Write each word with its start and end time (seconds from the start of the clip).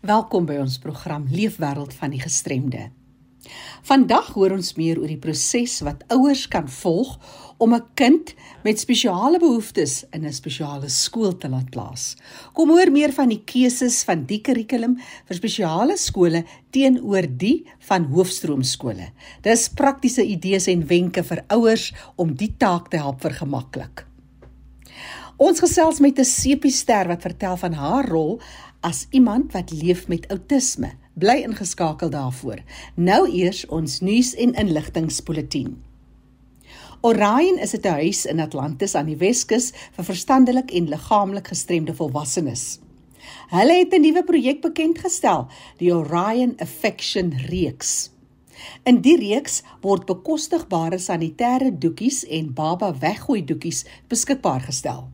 Welkom 0.00 0.46
by 0.48 0.54
ons 0.56 0.78
program 0.80 1.26
Leefwêreld 1.28 1.92
van 1.92 2.14
die 2.14 2.22
Gestremde. 2.22 2.86
Vandag 3.84 4.30
hoor 4.32 4.54
ons 4.54 4.70
meer 4.78 4.96
oor 4.96 5.10
die 5.12 5.20
proses 5.20 5.74
wat 5.84 6.06
ouers 6.16 6.46
kan 6.48 6.70
volg 6.72 7.18
om 7.60 7.74
'n 7.76 7.84
kind 8.00 8.32
met 8.64 8.80
spesiale 8.80 9.38
behoeftes 9.38 10.06
in 10.16 10.24
'n 10.24 10.32
spesiale 10.32 10.88
skool 10.88 11.36
te 11.36 11.50
laat 11.50 11.68
plaas. 11.70 12.16
Kom 12.54 12.70
hoor 12.70 12.90
meer 12.90 13.12
van 13.12 13.28
die 13.28 13.44
keuses 13.44 14.02
van 14.02 14.24
die 14.24 14.40
kurrikulum 14.40 14.96
vir 15.26 15.36
spesiale 15.36 15.98
skole 15.98 16.44
teenoor 16.70 17.26
die 17.36 17.66
van 17.78 18.04
hoofstroomskole. 18.04 19.12
Dis 19.42 19.68
praktiese 19.68 20.24
idees 20.24 20.66
en 20.66 20.86
wenke 20.86 21.22
vir 21.22 21.44
ouers 21.48 21.92
om 22.16 22.34
die 22.34 22.54
taak 22.56 22.88
te 22.88 22.96
help 22.96 23.20
vergemaklik. 23.20 24.06
Ons 25.40 25.60
gesels 25.60 26.00
met 26.00 26.18
'n 26.18 26.24
sepie-ster 26.24 27.08
wat 27.08 27.22
vertel 27.22 27.56
van 27.56 27.72
haar 27.72 28.08
rol 28.08 28.40
as 28.80 29.06
iemand 29.10 29.52
wat 29.52 29.72
leef 29.72 30.08
met 30.08 30.28
outisme. 30.28 30.92
Bly 31.14 31.42
ingeskakel 31.44 32.10
daarvoor. 32.10 32.62
Nou 32.94 33.28
eers 33.28 33.66
ons 33.66 34.00
nuus 34.00 34.34
en 34.34 34.54
inligtingspulsatie. 34.54 35.76
Orion 37.00 37.58
is 37.58 37.72
'n 37.76 37.88
huis 37.88 38.26
in 38.26 38.40
Atlantis 38.40 38.94
aan 38.94 39.06
die 39.06 39.16
Weskus 39.16 39.72
vir 39.96 40.04
verstandelik 40.04 40.70
en 40.70 40.88
liggaamlik 40.88 41.48
gestremde 41.48 41.94
volwassenes. 41.94 42.78
Hulle 43.48 43.72
het 43.72 43.94
'n 43.94 44.00
nuwe 44.00 44.24
projek 44.24 44.60
bekend 44.60 44.98
gestel, 44.98 45.48
die 45.76 45.94
Orion 45.94 46.52
Affection 46.58 47.32
reeks. 47.48 48.10
In 48.84 49.00
die 49.00 49.16
reeks 49.16 49.62
word 49.80 50.06
bekostigbare 50.06 50.98
sanitêre 50.98 51.78
doekies 51.78 52.24
en 52.24 52.52
baba 52.52 52.98
weggooi 52.98 53.44
doekies 53.44 53.84
beskikbaar 54.08 54.60
gestel. 54.60 55.08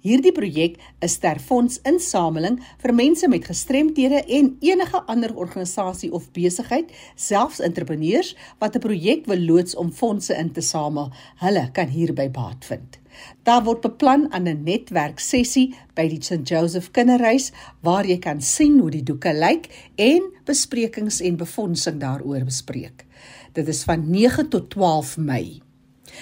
Hierdie 0.00 0.32
projek 0.32 0.78
is 1.04 1.18
ter 1.20 1.36
fondsinsameling 1.44 2.54
vir 2.80 2.92
mense 2.96 3.28
met 3.28 3.44
gestremthede 3.44 4.22
en 4.32 4.54
enige 4.64 5.00
ander 5.12 5.34
organisasie 5.36 6.08
of 6.16 6.30
besigheid, 6.32 6.88
selfs 7.20 7.60
entrepreneurs 7.60 8.32
wat 8.62 8.76
'n 8.76 8.80
projek 8.80 9.26
wil 9.26 9.38
loods 9.38 9.76
om 9.76 9.92
fondse 9.92 10.34
in 10.34 10.52
te 10.52 10.60
samel. 10.60 11.12
Hulle 11.36 11.68
kan 11.72 11.88
hierby 11.88 12.30
baat 12.30 12.64
vind. 12.64 12.98
Daar 13.42 13.64
word 13.64 13.80
beplan 13.80 14.32
aan 14.32 14.48
'n 14.48 14.64
netwerk 14.64 15.18
sessie 15.18 15.74
by 15.94 16.08
die 16.08 16.22
St 16.22 16.48
Joseph 16.48 16.90
Kinderhuis 16.90 17.52
waar 17.82 18.06
jy 18.06 18.18
kan 18.18 18.40
sien 18.40 18.78
hoe 18.78 18.90
die 18.90 19.02
doeke 19.02 19.32
lyk 19.32 19.68
en 19.96 20.22
besprekings 20.44 21.20
en 21.20 21.36
befondsing 21.36 22.00
daaroor 22.00 22.44
bespreek. 22.44 23.04
Dit 23.52 23.68
is 23.68 23.82
van 23.82 24.10
9 24.10 24.48
tot 24.48 24.70
12 24.70 25.18
Mei. 25.18 25.60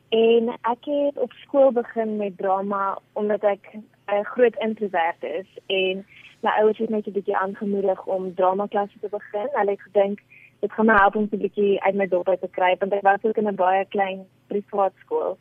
en 0.09 0.49
ek 0.49 0.85
het 0.85 1.19
op 1.19 1.33
skool 1.33 1.73
begin 1.73 2.17
met 2.17 2.37
drama 2.37 2.99
omdat 3.13 3.43
ek 3.45 3.77
'n 4.09 4.25
groot 4.25 4.57
introvert 4.57 5.23
is 5.23 5.47
en 5.67 6.07
my 6.41 6.51
ouers 6.51 6.79
het 6.79 6.91
my 6.91 7.03
'n 7.05 7.13
bietjie 7.13 7.37
aangemoedig 7.37 8.07
om 8.07 8.35
drama 8.35 8.67
klasse 8.67 8.99
te 9.01 9.09
begin. 9.09 9.49
Hulle 9.53 9.71
het 9.71 9.83
gedink 9.83 10.19
dit 10.61 10.73
gaan 10.73 10.87
my 10.87 10.95
help 10.95 11.17
om 11.17 11.29
'n 11.31 11.39
bietjie 11.39 11.83
uit 11.83 11.95
my 11.95 12.09
dop 12.09 12.29
uit 12.29 12.41
te 12.41 12.49
kry 12.49 12.77
want 12.79 12.93
ek 12.93 13.03
was 13.03 13.23
ook 13.23 13.37
in 13.37 13.49
'n 13.49 13.55
baie 13.55 13.85
klein 13.85 14.27
privaat 14.47 14.93
skool 15.05 15.39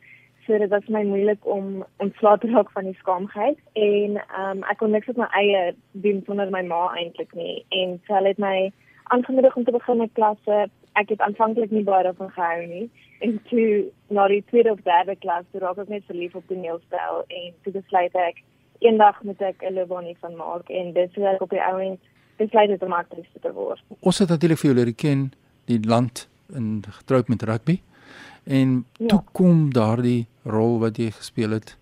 so 0.48 0.58
dit 0.58 0.70
was 0.70 0.86
my 0.88 1.02
moeilik 1.04 1.46
om 1.46 1.84
ontslae 1.96 2.38
te 2.38 2.48
raak 2.48 2.70
van 2.72 2.86
die 2.88 2.96
skaamheid 2.98 3.58
en 3.76 4.16
um, 4.40 4.62
ek 4.72 4.78
kon 4.80 4.94
niks 4.96 5.10
op 5.12 5.18
my 5.20 5.28
eie 5.36 5.74
doen 6.04 6.22
sonder 6.26 6.48
my 6.54 6.62
ma 6.64 6.86
eintlik 6.96 7.34
nie. 7.36 7.58
En 7.76 7.98
sy 8.08 8.22
het 8.24 8.40
my 8.40 8.70
aangemoedig 9.12 9.56
om 9.56 9.66
te 9.66 9.74
begin 9.76 10.00
met 10.00 10.14
klasse. 10.16 10.60
Ek 10.96 11.12
het 11.12 11.20
aanvanklik 11.24 11.74
nie 11.74 11.84
baie 11.84 12.06
daarvan 12.06 12.32
gehou 12.32 12.62
nie. 12.66 12.86
En 13.20 13.36
toe 13.50 13.68
na 14.16 14.24
die 14.32 14.40
tweede 14.48 14.72
of 14.72 14.80
derde 14.88 15.16
klas 15.20 15.44
toe 15.52 15.60
raak 15.60 15.82
ek 15.84 15.92
net 15.92 16.06
verlief 16.08 16.38
op 16.38 16.48
toneelspel 16.48 17.20
en 17.26 17.50
toe 17.66 17.74
besluit 17.76 18.16
ek 18.16 18.40
eendag 18.80 19.20
moet 19.28 19.42
ek 19.42 19.60
'n 19.68 19.74
loopbaan 19.74 20.08
van 20.20 20.36
maak. 20.36 20.70
En 20.70 20.92
dit 20.92 21.12
sou 21.12 21.26
ek 21.26 21.44
op 21.44 21.50
die 21.50 21.62
ouens 21.62 22.00
besluit 22.40 22.70
het 22.70 22.82
om 22.82 22.92
aktris 22.92 23.28
te 23.40 23.52
word. 23.52 23.84
Ons 24.00 24.18
het 24.18 24.28
natuurlik 24.28 24.58
vir 24.58 24.72
julle 24.72 24.92
ken 24.92 25.32
die 25.66 25.80
land 25.84 26.28
in 26.56 26.82
getroud 26.88 27.28
met 27.28 27.42
rugby 27.42 27.80
En 28.48 28.86
ja. 28.92 29.06
toe 29.06 29.22
kom 29.32 29.72
daardie 29.72 30.26
rol 30.42 30.78
wat 30.80 30.96
jy 30.96 31.10
gespeel 31.12 31.50
het 31.50 31.74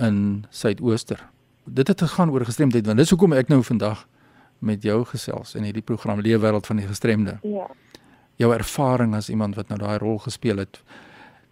in 0.00 0.44
Suidooster. 0.52 1.22
Dit 1.64 1.88
het 1.88 2.00
gegaan 2.00 2.30
oor 2.30 2.44
gestremdheid 2.44 2.84
want 2.86 3.00
dis 3.00 3.10
hoekom 3.14 3.32
ek 3.32 3.48
nou 3.48 3.62
vandag 3.64 4.02
met 4.60 4.82
jou 4.84 4.98
gesels 5.08 5.54
in 5.56 5.64
hierdie 5.64 5.84
program 5.84 6.20
Leefwêreld 6.20 6.66
van 6.68 6.76
die 6.76 6.86
gestremde. 6.86 7.38
Ja. 7.42 7.64
Jou 8.36 8.52
ervaring 8.52 9.14
as 9.16 9.30
iemand 9.32 9.56
wat 9.56 9.72
nou 9.72 9.78
daai 9.80 9.96
rol 9.98 10.18
gespeel 10.18 10.60
het. 10.60 10.82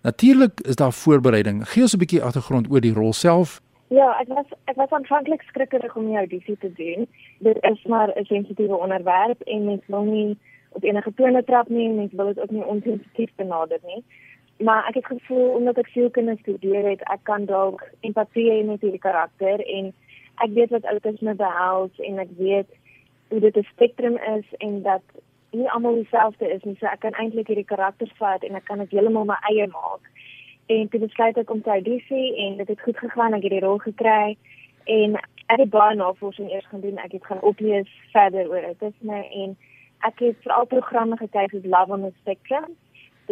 Natuurlik 0.05 0.61
is 0.69 0.77
daar 0.77 0.93
voorbereiding. 0.93 1.63
Gee 1.69 1.83
ons 1.83 1.95
'n 1.95 2.03
bietjie 2.05 2.23
agtergrond 2.23 2.69
oor 2.71 2.81
die 2.81 2.93
rol 2.93 3.13
self. 3.13 3.61
Ja, 3.89 4.19
ek 4.21 4.29
was 4.29 4.47
ek 4.65 4.77
was 4.77 4.91
aanvanklik 4.91 5.43
skrikkerig 5.43 5.97
om 5.97 6.07
die 6.07 6.17
audisie 6.17 6.59
te 6.59 6.73
doen. 6.73 7.09
Dit 7.39 7.57
is 7.61 7.85
maar 7.85 8.13
'n 8.17 8.25
sensitiewe 8.25 8.77
onderwerp 8.77 9.41
en 9.41 9.65
mens 9.65 9.83
wil 9.87 10.05
nie 10.05 10.39
op 10.69 10.85
enige 10.85 11.13
tone 11.15 11.45
trap 11.45 11.69
nie, 11.69 11.89
mens 11.89 12.13
wil 12.13 12.27
dit 12.27 12.41
ook 12.41 12.51
nie 12.51 12.65
onsensitief 12.65 13.31
benader 13.37 13.79
nie 13.85 14.05
maar 14.63 14.87
ek 14.89 14.95
het 14.95 15.07
gevoel 15.07 15.49
omdat 15.49 15.79
ek 15.79 15.87
sielkunde 15.87 16.37
studeer 16.41 16.89
het, 16.89 17.03
ek 17.11 17.23
kan 17.23 17.45
dalk 17.45 17.83
empatie 18.01 18.51
hê 18.51 18.63
met 18.67 18.81
hierdie 18.81 19.03
karakter 19.03 19.63
en 19.67 19.93
ek 20.45 20.55
weet 20.59 20.71
wat 20.75 20.87
outisme 20.91 21.35
behels 21.35 21.99
en 22.09 22.19
ek 22.23 22.33
weet 22.39 22.71
hoe 23.29 23.41
dit 23.41 23.57
'n 23.57 23.69
spektrum 23.73 24.17
is 24.37 24.47
en 24.59 24.83
dat 24.83 25.03
nie 25.51 25.71
almal 25.71 25.95
dieselfde 25.95 26.53
is 26.53 26.63
nie. 26.63 26.77
So 26.81 26.87
ek 26.87 27.01
kan 27.01 27.13
eintlik 27.13 27.47
hierdie 27.47 27.73
karakter 27.75 28.13
vat 28.19 28.45
en 28.45 28.55
ek 28.55 28.65
kan 28.65 28.79
dit 28.79 28.91
heeltemal 28.91 29.25
my 29.25 29.39
eie 29.51 29.67
maak. 29.67 30.05
En 30.67 30.89
toe 30.89 31.01
besluit 31.01 31.37
ek 31.37 31.51
om 31.51 31.63
te 31.63 31.71
audisie 31.71 32.37
en 32.37 32.57
dit 32.57 32.69
het 32.69 32.81
goed 32.81 32.99
gegaan. 32.99 33.35
Ek 33.35 33.43
het 33.43 33.51
die 33.51 33.61
rol 33.61 33.79
gekry 33.79 34.37
en 34.85 35.17
ek 35.47 35.59
het 35.59 35.71
baie 35.71 35.97
navorsing 35.97 36.51
eers 36.51 36.67
gaan 36.67 36.81
doen. 36.81 36.99
Ek 36.99 37.13
het 37.13 37.27
gaan 37.27 37.41
oplees 37.41 37.89
verder 38.13 38.49
oor 38.49 38.65
outisme 38.65 39.29
en 39.31 39.57
ek 39.99 40.19
het 40.19 40.37
veral 40.41 40.65
programme 40.65 41.17
gekyk 41.17 41.51
soos 41.51 41.65
Love 41.65 41.93
on 41.93 42.03
the 42.03 42.13
Spectrum 42.21 42.77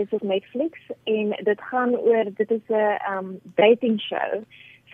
dit 0.00 0.12
is 0.16 0.26
Netflix 0.32 0.90
en 1.04 1.32
dit 1.48 1.64
gaan 1.70 1.96
oor 1.96 2.30
dit 2.40 2.50
is 2.50 2.66
'n 2.68 3.00
um 3.14 3.40
dating 3.54 4.00
show 4.00 4.42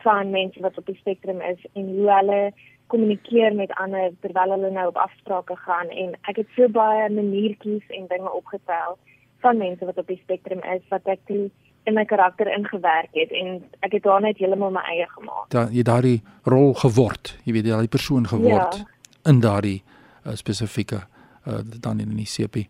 van 0.05 0.31
mense 0.31 0.61
wat 0.61 0.79
op 0.79 0.87
die 0.87 1.01
spektrum 1.03 1.41
is 1.41 1.61
en 1.73 1.87
hoe 1.97 2.11
hulle 2.19 2.53
kommunikeer 2.87 3.55
met 3.55 3.75
ander 3.83 4.11
terwyl 4.21 4.51
hulle 4.55 4.71
nou 4.71 4.89
op 4.89 4.97
afsprake 4.97 5.57
gaan 5.57 5.89
en 5.89 6.15
ek 6.31 6.37
het 6.43 6.49
so 6.57 6.69
baie 6.69 7.11
maniertjies 7.11 7.87
en 7.99 8.07
dinge 8.09 8.33
opgetel 8.33 8.99
van 9.45 9.57
mense 9.57 9.85
wat 9.85 9.99
op 9.99 10.07
die 10.07 10.21
spektrum 10.23 10.63
is 10.75 10.85
wat 10.89 11.07
ek 11.15 11.23
toe 11.31 11.51
in 11.87 11.95
my 11.95 12.05
karakter 12.05 12.51
ingewerk 12.51 13.13
het 13.15 13.31
en 13.31 13.63
ek 13.87 13.93
het 13.99 14.03
daar 14.03 14.21
net 14.21 14.39
heeltemal 14.43 14.73
my 14.75 14.83
eie 14.91 15.07
gemaak. 15.11 15.51
Da 15.55 15.69
jy 15.71 15.85
daardie 15.87 16.19
rol 16.43 16.75
geword, 16.75 17.37
jy 17.47 17.55
weet 17.55 17.69
daai 17.69 17.89
persoon 17.89 18.27
geword 18.27 18.81
ja. 18.81 18.87
in 19.31 19.41
daardie 19.45 19.79
uh, 19.83 20.35
spesifieke 20.35 21.05
uh, 21.47 21.61
dan 21.81 22.03
in 22.03 22.17
die 22.19 22.27
CP. 22.27 22.67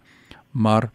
Maar 0.52 0.90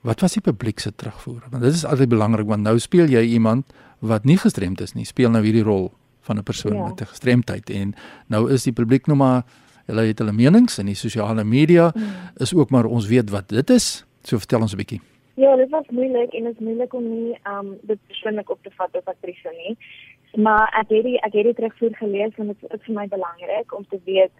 wat 0.00 0.20
was 0.20 0.32
die 0.32 0.42
publiek 0.42 0.78
se 0.78 0.94
terugvoer? 0.94 1.42
Want 1.50 1.62
dit 1.62 1.72
is 1.72 1.84
altyd 1.84 2.08
belangrik 2.08 2.46
want 2.46 2.62
nou 2.62 2.78
speel 2.78 3.08
jy 3.08 3.22
iemand 3.36 3.72
wat 3.98 4.24
nie 4.24 4.38
gestremd 4.40 4.80
is 4.80 4.94
nie, 4.94 5.04
speel 5.04 5.30
nou 5.30 5.42
hierdie 5.44 5.64
rol 5.66 5.90
van 6.20 6.38
'n 6.38 6.42
persoon 6.42 6.74
ja. 6.74 6.86
met 6.86 7.00
'n 7.00 7.12
gestremdheid 7.12 7.70
en 7.70 7.94
nou 8.26 8.50
is 8.50 8.62
die 8.62 8.72
publiek 8.72 9.06
nou 9.06 9.18
maar 9.18 9.44
hulle 9.86 10.06
het 10.06 10.18
hulle 10.18 10.32
menings 10.32 10.78
in 10.78 10.86
die 10.86 10.94
sosiale 10.94 11.44
media 11.44 11.92
mm. 11.94 12.02
is 12.36 12.54
ook 12.54 12.70
maar 12.70 12.84
ons 12.84 13.06
weet 13.06 13.30
wat 13.30 13.48
dit 13.48 13.70
is. 13.70 14.04
So 14.22 14.38
vertel 14.38 14.60
ons 14.60 14.72
'n 14.72 14.76
bietjie. 14.76 15.00
Ja, 15.34 15.56
dit 15.56 15.70
was 15.70 15.86
moeilik 15.88 16.32
en 16.32 16.44
dit 16.44 16.52
is 16.52 16.64
moeilik 16.64 16.94
om 16.94 17.04
nie 17.10 17.38
um 17.44 17.76
dit 17.82 17.98
persoonlik 18.06 18.50
op 18.50 18.58
te 18.62 18.70
vat 18.76 18.96
op 18.96 19.04
Patricia 19.04 19.50
nie. 19.50 19.76
Maar 20.36 20.68
ek 20.80 20.88
het 20.88 21.04
die 21.04 21.18
ek 21.18 21.32
het 21.32 21.44
dit 21.44 21.56
terugvoer 21.56 21.94
gelees 21.94 22.34
en 22.36 22.46
dit 22.46 22.56
is 22.74 22.84
vir 22.86 22.94
my 22.94 23.06
belangrik 23.08 23.74
om 23.76 23.86
te 23.88 24.00
weet 24.04 24.32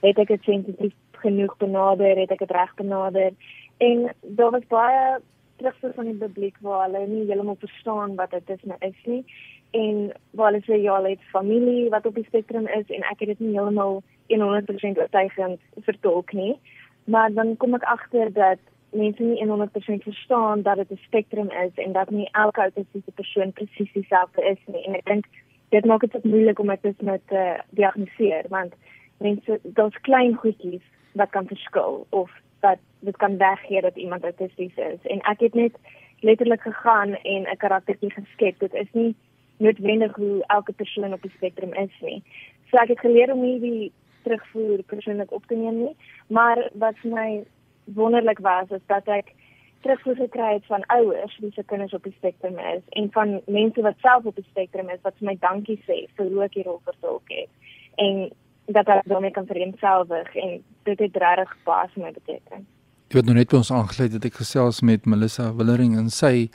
het 0.00 0.18
ek 0.18 0.28
dit 0.28 0.42
sensitief 0.42 0.92
genoeg 1.20 1.56
benader, 1.56 2.16
het 2.16 2.30
ek 2.30 2.38
dit 2.38 2.50
reg 2.50 2.74
benader 2.74 3.32
en 3.80 4.06
daar 4.20 4.50
was 4.50 4.66
baie 4.68 5.20
terugvoer 5.56 5.92
van 5.94 6.04
die 6.04 6.20
publiek 6.20 6.56
waar 6.60 6.84
hulle 6.86 7.06
nie 7.06 7.26
heeltemal 7.28 7.58
verstaan 7.60 8.14
wat 8.20 8.30
dit 8.36 8.54
is 8.56 8.62
nou 8.68 8.78
is 8.80 9.00
nie 9.04 9.24
en 9.70 10.12
waar 10.30 10.52
hulle 10.52 10.62
sê 10.66 10.80
ja, 10.82 10.94
hulle 10.98 11.14
het 11.14 11.30
familie 11.32 11.90
wat 11.90 12.06
op 12.06 12.14
die 12.14 12.26
spektrum 12.26 12.66
is 12.66 12.88
en 12.88 13.06
ek 13.12 13.22
het 13.22 13.34
dit 13.34 13.44
nie 13.44 13.54
heeltemal 13.56 14.02
100% 14.38 14.98
oortuigend 14.98 15.60
vertolk 15.86 16.32
nie. 16.32 16.58
Maar 17.04 17.32
dan 17.32 17.56
kom 17.56 17.74
ek 17.74 17.82
agter 17.82 18.32
dat 18.32 18.58
mense 18.90 19.22
nie 19.22 19.46
100% 19.46 20.06
verstaan 20.06 20.62
dat 20.62 20.76
dit 20.76 20.90
'n 20.90 21.02
spektrum 21.06 21.50
is 21.50 21.74
en 21.74 21.92
dat 21.92 22.10
nie 22.10 22.28
elke 22.32 22.60
autistiese 22.60 23.10
persoon 23.14 23.52
presies 23.52 23.92
dieselfde 23.92 24.42
is 24.44 24.58
nie. 24.66 24.84
En 24.86 24.94
ek 24.94 25.04
dink 25.04 25.24
dit 25.68 25.84
maak 25.84 26.00
dit 26.00 26.24
moeilik 26.24 26.58
om 26.58 26.66
dit 26.82 27.02
met 27.02 27.20
te 27.26 27.34
uh, 27.34 27.60
diagnoseer 27.70 28.44
want 28.48 28.74
mense 29.18 29.60
daar's 29.62 30.00
klein 30.00 30.34
goedjies 30.34 30.82
wat 31.12 31.30
kan 31.30 31.46
verskil 31.46 32.06
of 32.10 32.30
dat 32.60 32.78
dit 33.00 33.16
kan 33.16 33.36
weggee 33.36 33.80
dat 33.80 33.96
iemand 33.96 34.22
autisties 34.22 34.76
is. 34.76 35.00
En 35.02 35.20
ek 35.20 35.40
het 35.40 35.54
net 35.54 35.78
letterlik 36.20 36.60
gegaan 36.60 37.14
en 37.14 37.42
'n 37.42 37.56
karaktertjie 37.56 38.10
geskep. 38.10 38.58
Dit 38.58 38.74
is 38.74 38.88
nie 38.92 39.14
noodwendig 39.56 40.16
hoe 40.16 40.44
elke 40.46 40.72
persoon 40.72 41.12
op 41.12 41.22
die 41.22 41.32
spektrum 41.36 41.72
is 41.72 42.00
nie. 42.00 42.22
So 42.70 42.76
ek 42.76 42.88
het 42.88 43.00
geleer 43.00 43.32
om 43.32 43.40
nie 43.40 43.60
die 43.60 43.92
terugvoer 44.22 44.82
persoonlik 44.82 45.32
op 45.32 45.46
te 45.46 45.54
neem 45.54 45.78
nie, 45.84 45.96
maar 46.26 46.70
wat 46.72 46.96
vir 47.02 47.10
my 47.10 47.44
wonderlik 47.84 48.38
was 48.38 48.70
is 48.70 48.84
dat 48.86 49.08
ek 49.08 49.32
terugvoer 49.80 50.16
gekry 50.16 50.52
het 50.52 50.66
van 50.66 50.84
ouers 50.86 51.38
wie 51.38 51.52
se 51.52 51.64
kinders 51.64 51.94
op 51.96 52.04
die 52.04 52.14
spektrum 52.16 52.58
is 52.58 52.82
en 52.88 53.08
van 53.12 53.40
mense 53.46 53.82
wat 53.82 53.98
self 54.04 54.24
op 54.24 54.36
die 54.36 54.46
spektrum 54.50 54.88
is 54.88 55.00
wat 55.02 55.16
vir 55.18 55.30
my 55.30 55.36
dankie 55.40 55.78
sê 55.86 56.04
vir 56.16 56.28
hoe 56.28 56.44
ek 56.44 56.58
hierop 56.60 56.84
vertolk 56.84 57.32
het. 57.32 57.48
En 57.96 58.28
dat 58.72 58.88
ek 58.88 59.08
daarmee 59.10 59.30
kan 59.30 59.46
vereenselwig 59.46 60.34
en 60.34 60.60
dit 60.88 60.98
het 60.98 61.16
regtig 61.16 61.56
pas 61.64 61.96
my 61.96 62.12
beteken. 62.12 62.66
Jy 63.10 63.18
het 63.18 63.26
nou 63.26 63.34
net 63.34 63.50
by 63.50 63.56
ons 63.56 63.72
aangesluit 63.74 64.12
dat 64.12 64.24
ek 64.24 64.38
gesels 64.38 64.80
met 64.86 65.06
Melissa 65.06 65.48
Willering 65.54 65.96
en 65.98 66.10
sy 66.14 66.50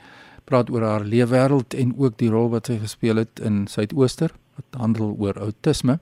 praat 0.48 0.70
oor 0.70 0.86
haar 0.86 1.04
leefwêreld 1.04 1.74
en 1.74 1.92
ook 1.98 2.16
die 2.18 2.30
rol 2.32 2.48
wat 2.54 2.70
sy 2.70 2.78
gespeel 2.80 3.20
het 3.20 3.42
in 3.44 3.66
Suidooster 3.66 4.32
wat 4.56 4.80
handel 4.80 5.12
oor 5.18 5.36
outisme. 5.42 5.98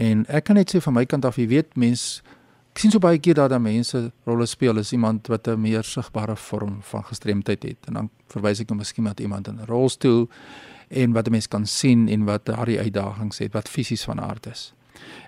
En 0.00 0.24
ek 0.28 0.48
kan 0.48 0.56
net 0.58 0.72
sê 0.74 0.80
van 0.82 0.96
my 0.96 1.04
kant 1.06 1.24
af, 1.28 1.38
jy 1.38 1.46
weet 1.50 1.76
mense 1.76 2.22
Ek 2.70 2.78
sien 2.78 2.92
so 2.94 3.02
baie 3.02 3.18
keer 3.18 3.34
dat 3.34 3.50
daar 3.50 3.62
mense 3.62 3.98
rolle 4.28 4.46
speel 4.46 4.78
as 4.78 4.92
iemand 4.94 5.26
wat 5.26 5.48
'n 5.48 5.60
meer 5.60 5.82
sigbare 5.82 6.36
vorm 6.36 6.78
van 6.82 7.02
gestremdheid 7.04 7.62
het 7.62 7.86
en 7.88 7.94
dan 7.94 8.10
verwys 8.28 8.60
ek 8.60 8.68
nou 8.70 8.78
miskien 8.78 9.04
met 9.04 9.20
iemand 9.20 9.48
in 9.48 9.58
'n 9.58 9.66
rolstoel 9.66 10.28
en 10.88 11.12
wat 11.12 11.26
'n 11.26 11.30
mens 11.30 11.48
kan 11.48 11.66
sien 11.66 12.08
en 12.08 12.24
wat 12.24 12.44
daardie 12.44 12.78
uitdagings 12.78 13.38
het 13.38 13.52
wat 13.52 13.68
fisies 13.68 14.04
van 14.04 14.20
aard 14.20 14.46
is. 14.46 14.72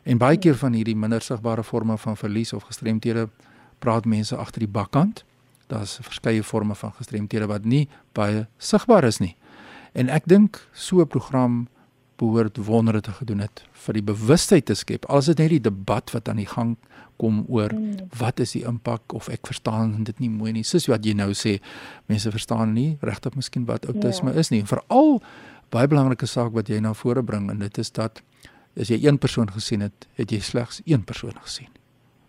En 0.02 0.18
baie 0.18 0.36
keer 0.36 0.56
van 0.58 0.72
hierdie 0.72 0.96
minder 0.96 1.22
sigbare 1.22 1.64
forme 1.64 1.98
van 1.98 2.16
verlies 2.16 2.52
of 2.52 2.62
gestremthede 2.62 3.28
praat 3.78 4.04
mense 4.04 4.36
agter 4.36 4.60
die 4.66 4.70
bakkant. 4.70 5.24
Daar's 5.66 5.98
verskeie 6.02 6.42
forme 6.42 6.74
van 6.74 6.92
gestremthede 6.92 7.46
wat 7.46 7.64
nie 7.64 7.88
baie 8.12 8.46
sigbaar 8.58 9.04
is 9.04 9.18
nie. 9.18 9.36
En 9.92 10.08
ek 10.08 10.26
dink 10.26 10.60
so 10.72 11.00
'n 11.00 11.06
program 11.06 11.68
behoort 12.16 12.56
wondere 12.56 13.00
te 13.00 13.12
gedoen 13.12 13.38
het 13.38 13.64
vir 13.72 13.94
die 13.98 14.02
bewustheid 14.02 14.64
te 14.64 14.74
skep. 14.74 15.04
Als 15.04 15.26
dit 15.26 15.38
net 15.38 15.48
die 15.48 15.60
debat 15.60 16.10
wat 16.10 16.28
aan 16.28 16.36
die 16.36 16.46
gang 16.46 16.76
kom 17.16 17.44
oor 17.48 17.72
mm. 17.74 18.08
wat 18.18 18.40
is 18.40 18.54
die 18.56 18.64
impak 18.66 19.14
of 19.14 19.28
ek 19.28 19.46
verstaan 19.46 20.04
dit 20.04 20.18
nie 20.18 20.30
mooi 20.30 20.52
nie. 20.52 20.64
Soos 20.66 20.88
wat 20.90 21.06
jy 21.06 21.14
nou 21.18 21.30
sê, 21.38 21.58
mense 22.10 22.30
verstaan 22.30 22.74
nie 22.76 22.96
regtig 23.00 23.34
miskien 23.38 23.66
wat 23.68 23.86
outisme 23.90 24.32
ja. 24.32 24.38
is 24.38 24.50
nie. 24.50 24.62
Veral 24.66 25.20
baie 25.72 25.88
belangrike 25.88 26.26
saak 26.26 26.52
wat 26.56 26.68
jy 26.68 26.80
na 26.80 26.94
vore 26.94 27.22
bring 27.22 27.50
en 27.50 27.62
dit 27.62 27.78
is 27.78 27.90
dat 27.90 28.22
as 28.76 28.88
jy 28.88 29.06
een 29.06 29.18
persoon 29.18 29.52
gesien 29.52 29.80
het, 29.80 30.08
het 30.14 30.30
jy 30.30 30.40
slegs 30.40 30.80
een 30.84 31.04
persoon 31.04 31.36
gesien 31.40 31.68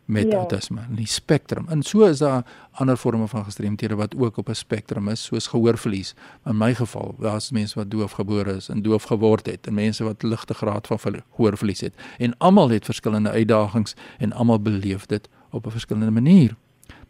met 0.05 0.31
ja. 0.31 0.37
autisme 0.37 0.81
in 0.89 0.95
die 0.95 1.07
spektrum. 1.07 1.67
En 1.69 1.81
so 1.81 2.03
is 2.05 2.19
daar 2.19 2.43
ander 2.71 2.97
forme 2.97 3.27
van 3.27 3.43
gestremthede 3.43 3.95
wat 3.95 4.15
ook 4.17 4.37
op 4.37 4.49
'n 4.49 4.53
spektrum 4.53 5.07
is, 5.07 5.23
soos 5.23 5.47
gehoorverlies. 5.47 6.15
In 6.45 6.57
my 6.57 6.75
geval, 6.75 7.15
daar's 7.19 7.51
mense 7.51 7.79
wat 7.79 7.91
doof 7.91 8.11
gebore 8.11 8.55
is 8.55 8.69
en 8.69 8.81
doof 8.81 9.03
geword 9.03 9.45
het 9.45 9.67
en 9.67 9.73
mense 9.73 10.03
wat 10.03 10.23
ligte 10.23 10.53
graad 10.53 10.87
van 10.87 10.99
gehoorverlies 10.99 11.79
het. 11.79 11.93
En 12.17 12.37
almal 12.37 12.69
het 12.69 12.85
verskillende 12.85 13.29
uitdagings 13.29 13.95
en 14.17 14.33
almal 14.33 14.59
beleef 14.59 15.05
dit 15.05 15.29
op 15.49 15.65
'n 15.65 15.71
verskillende 15.71 16.11
manier. 16.11 16.55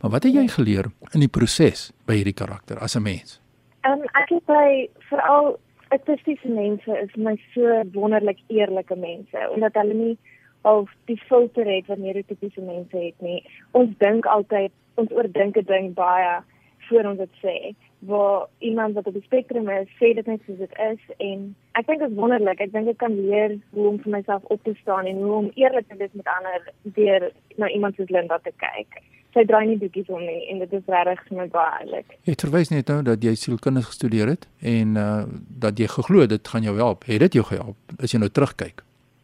Maar 0.02 0.12
wat 0.12 0.24
het 0.24 0.34
jy 0.34 0.48
geleer 0.48 0.92
in 1.12 1.20
die 1.20 1.28
proses 1.28 1.92
by 2.06 2.14
hierdie 2.14 2.34
karakter 2.34 2.80
as 2.80 2.96
'n 2.96 3.02
mens? 3.02 3.40
Ehm 3.82 3.94
um, 3.94 4.04
ek 4.04 4.30
het 4.30 4.46
by 4.46 4.90
veral 5.00 5.60
autistiese 5.96 6.50
mense 6.50 7.00
is 7.06 7.16
my 7.16 7.36
so 7.54 7.82
wonderlik 7.98 8.40
eerlike 8.48 8.96
mense 8.96 9.50
omdat 9.56 9.78
hulle 9.80 9.98
nie 10.00 10.16
of 10.64 10.90
die 11.06 11.20
filter 11.28 11.68
het 11.68 11.88
wat 11.92 12.00
neurotipiese 12.00 12.62
mense 12.62 12.98
het 12.98 13.20
nie. 13.20 13.42
Ons 13.72 13.92
dink 14.00 14.26
altyd, 14.26 14.72
ons 14.96 15.12
oordink 15.12 15.58
'n 15.58 15.66
ding 15.68 15.94
baie 15.94 16.42
voor 16.88 17.10
ons 17.10 17.18
dit 17.18 17.36
sê. 17.44 17.76
Waar 18.00 18.48
iemand 18.60 18.94
wat 18.94 19.08
op 19.08 19.14
die 19.14 19.24
spektrum 19.24 19.70
is, 19.70 19.88
sê 20.00 20.14
dit 20.16 20.26
net 20.26 20.42
soos 20.46 20.58
dit 20.58 20.74
is 20.92 21.02
en 21.18 21.56
ek 21.72 21.88
dink 21.88 22.00
dit 22.00 22.10
is 22.10 22.16
wonderlik. 22.16 22.60
Ek 22.60 22.72
dink 22.72 22.88
ek 22.88 22.98
kan 22.98 23.16
leer 23.30 23.58
hoe 23.74 23.88
om 23.88 24.00
vir 24.00 24.12
myself 24.12 24.44
op 24.44 24.64
te 24.64 24.74
staan 24.82 25.06
en 25.06 25.22
hoe 25.22 25.34
om 25.34 25.52
eerlik 25.56 25.88
te 25.88 25.98
wees 25.98 26.14
met 26.14 26.28
ander 26.28 26.72
deur 26.84 27.32
na 27.56 27.70
iemand 27.70 27.96
soos 27.96 28.10
Linda 28.10 28.40
te 28.40 28.52
kyk. 28.58 29.02
Sy 29.34 29.46
draai 29.50 29.66
nie 29.66 29.80
bietjie 29.82 30.06
om 30.14 30.22
nie 30.22 30.50
en 30.52 30.60
dit 30.62 30.74
is 30.78 30.90
regtig 30.94 31.22
vir 31.30 31.38
my 31.42 31.48
baie 31.54 31.80
eerlik. 31.82 32.18
Jy 32.30 32.36
verwys 32.46 32.70
net 32.70 32.92
nou 32.92 33.02
dat 33.08 33.24
jy 33.26 33.34
sielkundig 33.40 33.88
gestudeer 33.90 34.34
het 34.36 34.48
en 34.62 34.98
uh 35.00 35.24
dat 35.64 35.80
jy 35.80 35.88
geglo 35.88 36.26
dit 36.28 36.48
gaan 36.48 36.66
jou 36.66 36.76
help. 36.78 37.06
Het 37.10 37.24
dit 37.26 37.40
jou 37.40 37.46
gehelp 37.50 37.98
as 38.00 38.14
jy 38.14 38.20
nou 38.20 38.30
terugkyk? 38.30 38.84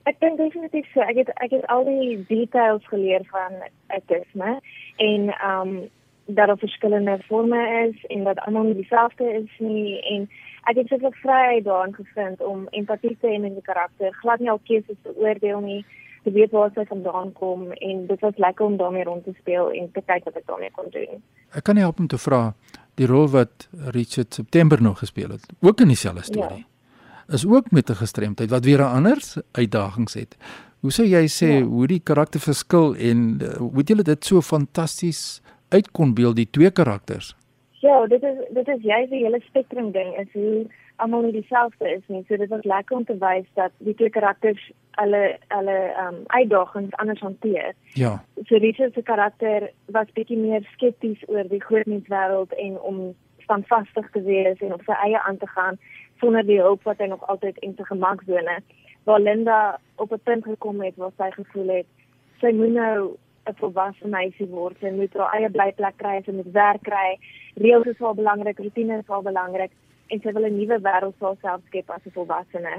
Ek 0.09 0.17
dink 0.23 0.39
definitief 0.39 0.87
so. 0.93 1.05
Ek 1.05 1.21
het 1.21 1.29
ek 1.43 1.53
het 1.57 1.65
al 1.69 1.85
die 1.85 2.17
details 2.29 2.85
geleer 2.89 3.25
van 3.29 3.61
autisme 3.93 4.57
en 4.97 5.33
um, 5.51 5.73
dat 6.29 6.47
daar 6.47 6.57
verskillende 6.57 7.19
forme 7.25 7.89
is 7.89 8.05
en 8.05 8.23
dat 8.23 8.39
almal 8.39 8.63
nie 8.63 8.75
dieselfde 8.75 9.33
is 9.33 9.49
nie 9.57 9.99
en 10.13 10.29
ek 10.69 10.75
het 10.75 10.87
seker 10.87 11.15
vry 11.21 11.61
daarin 11.65 11.95
gevind 11.95 12.41
om 12.41 12.67
empatie 12.69 13.15
te 13.21 13.27
hê 13.27 13.39
met 13.41 13.55
die 13.57 13.65
karakter, 13.65 14.13
glad 14.21 14.39
nie 14.39 14.51
al 14.51 14.61
keuses 14.69 14.99
te 15.01 15.15
oordeel 15.15 15.61
nie, 15.65 15.79
te 16.23 16.31
weet 16.31 16.51
waar 16.51 16.71
sy 16.75 16.85
vandaan 16.85 17.33
kom 17.33 17.71
en 17.71 18.07
dit 18.07 18.19
was 18.19 18.37
lekker 18.37 18.65
om 18.65 18.77
daarmee 18.77 19.03
rond 19.03 19.23
te 19.23 19.33
speel 19.39 19.71
en 19.71 19.91
te 19.91 20.01
kyk 20.01 20.23
wat 20.23 20.35
ek 20.35 20.47
daarmee 20.47 20.71
kon 20.71 20.89
doen. 20.91 21.21
Ek 21.53 21.63
kan 21.63 21.75
nie 21.75 21.83
help 21.83 21.99
om 21.99 22.07
te 22.07 22.17
vra 22.17 22.53
die 22.95 23.07
rol 23.07 23.27
wat 23.27 23.69
Richard 23.95 24.33
September 24.33 24.81
nog 24.81 24.99
gespeel 24.99 25.29
het, 25.29 25.45
ook 25.61 25.81
in 25.81 25.87
dieselfde 25.87 26.23
storie. 26.23 26.63
Ja 26.65 26.69
is 27.29 27.47
ook 27.47 27.71
met 27.71 27.89
'n 27.89 27.93
gestremdheid 27.93 28.49
wat 28.49 28.65
weer 28.65 28.79
'n 28.79 28.93
ander 28.97 29.17
uitdagings 29.51 30.13
het. 30.13 30.37
Hoe 30.79 30.91
sou 30.91 31.07
jy 31.07 31.27
sê 31.27 31.51
ja. 31.51 31.61
hoe 31.61 31.87
die 31.87 31.99
karakter 32.03 32.39
verskil 32.39 32.95
en 32.95 33.39
uh, 33.41 33.49
hoe 33.49 33.83
jy 33.85 34.01
dit 34.03 34.25
so 34.25 34.41
fantasties 34.41 35.41
uit 35.69 35.91
kon 35.91 36.13
beeld 36.13 36.35
die 36.35 36.47
twee 36.51 36.71
karakters? 36.71 37.35
Ja, 37.79 38.07
dit 38.07 38.23
is 38.23 38.37
dit 38.49 38.67
is 38.67 38.81
jy 38.81 39.07
se 39.09 39.15
hele 39.15 39.39
spektrum 39.39 39.91
ding 39.91 40.17
is 40.17 40.27
hoe 40.33 40.65
almal 41.03 41.21
nie 41.25 41.35
dieselfde 41.35 41.89
is 41.89 42.05
nie. 42.07 42.23
So 42.27 42.37
dit 42.37 42.49
was 42.49 42.63
lekker 42.63 42.97
om 42.97 43.05
te 43.05 43.17
wys 43.21 43.47
dat 43.59 43.71
die 43.77 43.95
twee 43.95 44.09
karakters 44.09 44.71
alle 45.01 45.37
alle 45.47 45.77
ehm 45.77 46.13
um, 46.13 46.23
uitdagings 46.27 46.95
anders 46.95 47.19
hanteer. 47.19 47.73
Ja. 47.93 48.23
So 48.45 48.57
Richard 48.57 48.93
se 48.93 49.01
karakter 49.01 49.71
was 49.85 50.11
bietjie 50.13 50.37
meer 50.37 50.67
skepties 50.73 51.23
oor 51.27 51.47
die 51.47 51.63
groot 51.63 51.85
menswêreld 51.85 52.53
en 52.53 52.79
om 52.81 52.99
standvastig 53.49 54.11
te 54.11 54.21
wees 54.21 54.59
en 54.59 54.73
op 54.73 54.83
sy 54.85 54.97
eie 55.05 55.19
aan 55.19 55.37
te 55.37 55.47
gaan 55.47 55.79
sonder 56.19 56.45
die 56.45 56.59
hulp 56.61 56.83
wat 56.83 56.99
hy 57.01 57.07
nog 57.09 57.23
altyd 57.31 57.57
in 57.65 57.73
sy 57.77 57.87
gemaksone 57.87 58.59
waar 59.07 59.23
Linda 59.23 59.79
op 59.95 60.11
'n 60.13 60.21
punt 60.23 60.43
gekom 60.43 60.81
het 60.81 60.95
waar 61.01 61.15
sy 61.17 61.31
gevoel 61.31 61.69
het 61.77 61.87
sy 62.41 62.51
moet 62.59 62.73
nou 62.73 63.15
'n 63.49 63.55
volwasse 63.61 64.07
meisie 64.07 64.47
word 64.47 64.77
sy 64.79 64.91
moet 64.91 65.13
haar 65.13 65.33
eie 65.37 65.49
blyplek 65.49 65.97
kry 65.97 66.21
sy 66.25 66.31
moet 66.31 66.51
werk 66.51 66.83
kry 66.89 67.09
reëls 67.55 67.87
is 67.93 67.99
wel 67.99 68.13
belangrik 68.21 68.59
rotine 68.59 68.99
is 68.99 69.07
wel 69.07 69.21
belangrik 69.21 69.71
en 70.09 70.21
sy 70.21 70.33
wil 70.35 70.45
'n 70.45 70.57
nuwe 70.57 70.77
wêreld 70.87 71.17
vir 71.19 71.27
haarself 71.27 71.61
skep 71.67 71.89
as 71.89 72.05
'n 72.05 72.15
volwassene 72.17 72.75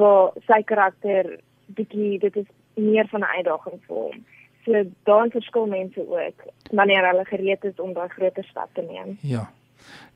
waar 0.00 0.32
sy 0.46 0.62
karakter 0.62 1.38
bietjie 1.76 2.18
dit 2.18 2.36
is 2.36 2.48
meer 2.74 3.08
van 3.08 3.20
'n 3.20 3.34
uitdaging 3.36 3.80
vir 3.86 3.96
hom 3.96 4.24
so 4.64 4.72
dan 5.04 5.30
verskil 5.30 5.66
mense 5.66 6.00
ook 6.00 6.38
wanneer 6.70 7.06
hulle 7.10 7.24
gereed 7.24 7.64
is 7.64 7.80
om 7.80 7.92
daai 7.92 8.08
groter 8.08 8.44
stap 8.44 8.74
te 8.74 8.82
neem 8.82 9.18
ja 9.22 9.48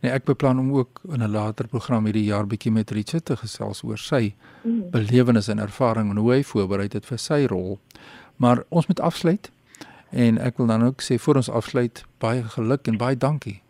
Nee, 0.03 0.11
ek 0.11 0.25
beplan 0.25 0.59
om 0.59 0.73
ook 0.75 1.01
in 1.15 1.23
'n 1.23 1.31
later 1.31 1.69
program 1.69 2.05
hierdie 2.05 2.25
jaar 2.25 2.47
bietjie 2.47 2.73
met 2.73 2.91
Richard 2.91 3.25
te 3.25 3.37
gesels 3.37 3.83
oor 3.83 3.99
sy 3.99 4.35
mm. 4.63 4.91
belewenis 4.91 5.49
en 5.49 5.59
ervaring 5.59 6.11
en 6.11 6.17
hoe 6.17 6.33
hy 6.33 6.43
voorberei 6.43 6.89
het 6.93 7.07
vir 7.07 7.19
sy 7.19 7.47
rol. 7.47 7.79
Maar 8.37 8.65
ons 8.69 8.87
moet 8.87 9.01
afsluit 9.01 9.51
en 10.11 10.39
ek 10.39 10.57
wil 10.57 10.67
dan 10.67 10.83
ook 10.83 11.01
sê 11.01 11.19
voor 11.19 11.37
ons 11.37 11.51
afsluit 11.51 12.05
baie 12.19 12.43
geluk 12.43 12.87
en 12.87 12.97
baie 12.97 13.17
dankie 13.17 13.63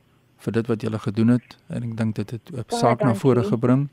vir 0.45 0.53
dit 0.53 0.67
wat 0.67 0.83
julle 0.83 0.99
gedoen 0.99 1.29
het 1.29 1.57
en 1.69 1.83
ek 1.83 1.97
dink 1.97 2.15
dit 2.15 2.31
het 2.31 2.53
'n 2.53 2.65
saak 2.69 3.03
na 3.03 3.15
vore 3.15 3.45
gebring 3.45 3.89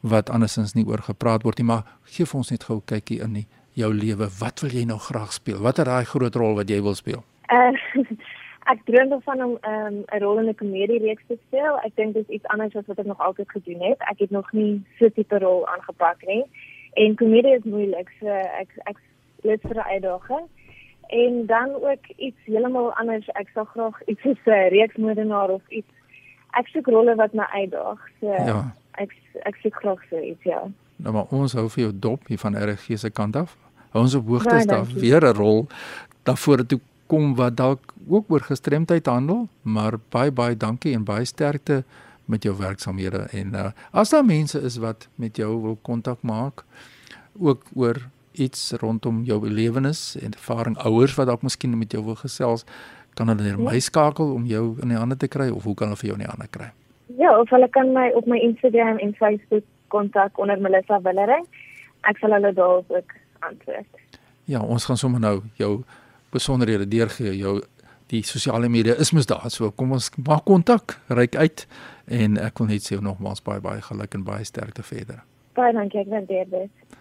wat 0.00 0.30
andersins 0.30 0.74
nie 0.74 0.86
oor 0.86 1.02
gepraat 1.04 1.42
word 1.42 1.58
nie, 1.58 1.66
maar 1.66 1.84
gee 2.04 2.26
vir 2.26 2.38
ons 2.38 2.50
net 2.50 2.64
gou 2.64 2.76
'n 2.76 2.86
kykie 2.86 3.20
in 3.20 3.32
die, 3.32 3.46
jou 3.74 3.92
lewe. 3.94 4.28
Wat 4.40 4.60
wil 4.60 4.70
jy 4.70 4.84
nou 4.84 4.98
graag 4.98 5.32
speel? 5.32 5.60
Wat 5.60 5.78
is 5.78 5.84
daai 5.84 6.04
groot 6.04 6.34
rol 6.34 6.54
wat 6.54 6.68
jy 6.68 6.80
wil 6.82 6.94
speel? 6.94 7.22
Uh, 7.52 7.72
ek 8.72 8.84
droom 8.86 9.08
daarvan 9.08 9.42
om 9.42 9.58
ehm, 9.60 9.94
'n 9.94 10.04
um, 10.14 10.20
rol 10.22 10.38
in 10.38 10.48
'n 10.48 10.54
komedie 10.54 10.98
reeks 10.98 11.22
te 11.26 11.38
speel. 11.46 11.78
Ek 11.84 11.96
dink 11.96 12.14
dit 12.14 12.28
is 12.28 12.34
iets 12.34 12.46
anders 12.46 12.76
as 12.76 12.86
wat 12.86 12.98
ek 12.98 13.06
nog 13.06 13.20
altyd 13.20 13.50
gedoen 13.50 13.80
het. 13.80 14.00
Ek 14.10 14.18
het 14.18 14.30
nog 14.30 14.52
nie 14.52 14.82
so 14.98 15.04
'n 15.06 15.12
tipe 15.12 15.38
rol 15.38 15.66
aangepak 15.68 16.26
nie. 16.26 16.44
En 16.94 17.14
komedie 17.14 17.56
is 17.56 17.64
moeilik. 17.64 18.10
So 18.20 18.26
ek 18.26 18.68
ek 18.84 18.96
let 19.42 19.60
vir 19.60 19.76
'n 19.76 19.90
uitdaging. 19.94 20.46
En 21.10 21.46
dan 21.46 21.74
ook 21.74 22.04
iets 22.16 22.38
heeltemal 22.44 22.92
anders. 22.94 23.26
Ek 23.38 23.48
sal 23.54 23.66
graag 23.74 23.96
iets 24.06 24.22
soos 24.22 24.44
'n 24.46 24.68
reeksmoordenaar 24.74 25.50
of 25.50 25.62
iets 25.68 25.90
ek 26.58 26.66
soek 26.66 26.86
rolle 26.86 27.14
wat 27.14 27.32
my 27.32 27.46
uitdaag. 27.54 27.98
So 28.20 28.26
ja. 28.26 28.74
ek 29.02 29.14
ek 29.42 29.56
soek 29.62 29.74
graag 29.74 30.02
so 30.10 30.18
iets, 30.18 30.42
ja. 30.42 30.62
Nou 30.96 31.14
maar 31.14 31.26
ons 31.30 31.52
hou 31.52 31.68
vir 31.70 31.82
jou 31.82 31.92
dop 31.94 32.26
hier 32.26 32.38
van 32.38 32.56
RG 32.56 32.98
se 32.98 33.10
kant 33.10 33.36
af. 33.36 33.56
Hou 33.90 34.04
ons 34.04 34.14
op 34.14 34.26
hoogte 34.26 34.54
nee, 34.54 34.66
daar 34.66 34.86
weer 34.86 35.22
'n 35.24 35.34
rol 35.34 35.66
daarvoor 36.22 36.66
toe 36.66 36.80
kom 37.06 37.34
wat 37.34 37.56
dalk 37.56 37.94
ook 38.08 38.24
oor 38.28 38.40
gestremdheid 38.40 39.06
handel, 39.06 39.48
maar 39.62 39.98
baie 40.08 40.30
baie 40.30 40.56
dankie 40.56 40.94
en 40.94 41.04
baie 41.04 41.24
sterkte 41.24 41.84
met 42.24 42.42
jou 42.42 42.54
werksamehede 42.56 43.26
en 43.34 43.54
uh, 43.54 43.70
as 43.90 44.10
daar 44.10 44.24
mense 44.24 44.60
is 44.60 44.76
wat 44.76 45.08
met 45.14 45.36
jou 45.36 45.62
wil 45.62 45.78
kontak 45.82 46.22
maak 46.22 46.64
ook 47.38 47.62
oor 47.74 47.98
iets 48.40 48.72
rondom 48.80 49.22
jou 49.28 49.38
belewenis 49.42 50.16
en 50.20 50.32
ervaring 50.32 50.78
ouers 50.88 51.14
wat 51.18 51.28
dalk 51.30 51.44
miskien 51.46 51.76
met 51.78 51.92
jou 51.92 52.02
wil 52.04 52.18
gesels 52.18 52.64
kan 53.18 53.28
hulle 53.28 53.44
net 53.44 53.58
my 53.60 53.78
skakel 53.82 54.34
om 54.34 54.46
jou 54.48 54.64
in 54.82 54.92
die 54.92 54.98
hande 54.98 55.16
te 55.20 55.28
kry 55.28 55.50
of 55.52 55.66
hoe 55.68 55.74
kan 55.76 55.90
hulle 55.90 56.00
vir 56.00 56.10
jou 56.10 56.18
in 56.18 56.24
die 56.24 56.30
hande 56.30 56.48
kry? 56.54 56.70
Ja 57.18 57.34
of 57.40 57.50
hulle 57.50 57.68
kan 57.74 57.92
my 57.96 58.10
op 58.18 58.28
my 58.30 58.38
Instagram 58.38 59.00
en 59.02 59.14
Facebook 59.18 59.66
kontak 59.88 60.38
onder 60.38 60.60
Melissa 60.60 61.00
Willering. 61.02 61.46
Ek 62.08 62.20
sal 62.22 62.32
hulle 62.36 62.52
daar 62.56 62.78
ook 62.80 63.16
antwoord. 63.46 64.04
Ja 64.48 64.62
ons 64.62 64.86
gaan 64.88 65.00
sommer 65.00 65.20
nou 65.20 65.40
jou 65.58 65.82
besonderhede 66.30 66.86
deurgee. 66.88 67.34
Jou 67.36 67.60
die 68.10 68.22
sosiale 68.26 68.68
media 68.68 68.94
is 68.98 69.12
mos 69.14 69.28
daar 69.30 69.50
so 69.50 69.70
kom 69.70 69.92
ons 69.98 70.10
maak 70.26 70.46
kontak 70.46 70.96
reik 71.08 71.36
uit 71.36 71.66
en 72.10 72.38
ek 72.42 72.58
wil 72.58 72.70
net 72.72 72.86
sê 72.86 72.98
nogmaals 72.98 73.42
baie 73.46 73.62
baie 73.62 73.82
geluk 73.86 74.14
en 74.14 74.24
baie 74.26 74.46
sterkte 74.46 74.86
verder. 74.86 75.20
Baie 75.58 75.74
dankie 75.74 76.02
ek 76.02 76.10
waardeer 76.10 76.48
dit. 76.50 76.98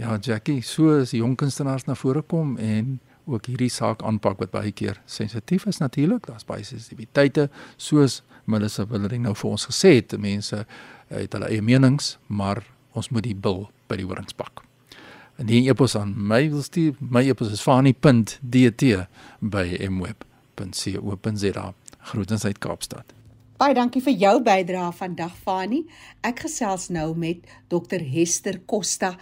Ja 0.00 0.16
Jackie, 0.16 0.62
so 0.62 0.94
as 1.02 1.10
jong 1.12 1.34
kunstenaars 1.36 1.84
na 1.84 1.94
vore 1.94 2.22
kom 2.24 2.54
en 2.56 2.94
ook 3.28 3.50
hierdie 3.50 3.68
saak 3.68 4.00
aanpak 4.02 4.38
wat 4.40 4.52
baie 4.54 4.70
keer 4.72 4.96
sensitief 5.04 5.66
is 5.68 5.76
natuurlik, 5.82 6.24
daar's 6.24 6.46
baie 6.48 6.64
sensitiwiteite 6.64 7.50
soos 7.76 8.22
Melissa 8.48 8.86
Willering 8.88 9.26
nou 9.26 9.34
vir 9.36 9.50
ons 9.50 9.66
gesê 9.68 9.98
het, 9.98 10.14
mense 10.16 10.62
het 11.12 11.36
hulle 11.36 11.50
eie 11.50 11.60
menings, 11.60 12.14
maar 12.32 12.62
ons 12.96 13.10
moet 13.12 13.26
die 13.28 13.36
bil 13.36 13.66
by 13.92 13.98
die 14.00 14.06
horings 14.08 14.32
pak. 14.38 14.64
En 15.36 15.50
die 15.52 15.66
e-pos 15.68 15.98
aan 16.00 16.14
my 16.16 16.46
wil 16.48 16.64
stuur, 16.64 16.96
my 17.00 17.26
e-pos 17.28 17.52
is 17.52 17.60
fani.dt 17.60 19.04
by 19.52 19.66
mweb.co.za. 19.84 21.66
Groetens 22.10 22.48
uit 22.48 22.58
Kaapstad. 22.58 23.12
Baie 23.60 23.76
dankie 23.76 24.00
vir 24.00 24.16
jou 24.16 24.34
bydrae 24.40 24.88
vandag 24.96 25.36
Fani. 25.44 25.84
Ek 26.24 26.46
gesels 26.46 26.88
nou 26.88 27.10
met 27.12 27.44
Dr 27.68 28.00
Hester 28.00 28.62
Costa. 28.64 29.18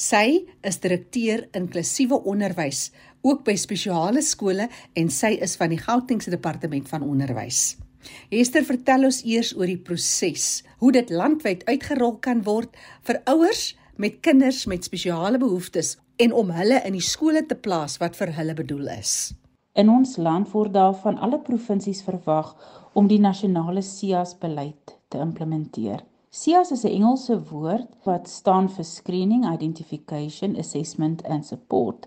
Sy 0.00 0.46
is 0.64 0.78
direkteur 0.80 1.42
inklusiewe 1.58 2.22
onderwys 2.30 2.86
ook 3.26 3.42
by 3.44 3.52
spesiale 3.60 4.22
skole 4.24 4.70
en 4.96 5.10
sy 5.12 5.34
is 5.44 5.58
van 5.60 5.74
die 5.74 5.80
Gautengse 5.80 6.32
departement 6.32 6.88
van 6.88 7.04
onderwys. 7.04 7.74
Hester 8.32 8.64
vertel 8.64 9.04
ons 9.10 9.18
eers 9.28 9.50
oor 9.58 9.68
die 9.68 9.76
proses, 9.76 10.62
hoe 10.80 10.92
dit 10.96 11.12
landwyd 11.12 11.66
uitgerol 11.68 12.16
kan 12.24 12.40
word 12.46 12.78
vir 13.04 13.20
ouers 13.28 13.74
met 14.00 14.22
kinders 14.24 14.64
met 14.72 14.88
spesiale 14.88 15.36
behoeftes 15.42 15.98
en 16.16 16.32
om 16.32 16.54
hulle 16.56 16.80
in 16.88 16.96
die 16.96 17.04
skole 17.04 17.44
te 17.44 17.58
plaas 17.60 17.98
wat 18.00 18.16
vir 18.16 18.32
hulle 18.38 18.56
bedoel 18.56 18.88
is. 18.96 19.34
In 19.76 19.92
ons 19.92 20.16
land 20.16 20.48
word 20.54 20.72
daar 20.78 20.96
van 21.04 21.20
alle 21.20 21.42
provinsies 21.44 22.00
verwag 22.08 22.54
om 22.96 23.08
die 23.08 23.20
nasionale 23.20 23.84
SIAS 23.84 24.32
beleid 24.40 24.96
te 25.12 25.20
implementeer. 25.20 26.00
SIAS 26.32 26.70
is 26.70 26.84
'n 26.84 26.94
Engelse 26.96 27.36
woord 27.50 27.88
wat 28.04 28.28
staan 28.28 28.68
vir 28.70 28.84
Screening, 28.84 29.44
Identification, 29.52 30.56
Assessment 30.56 31.24
and 31.26 31.44
Support. 31.44 32.06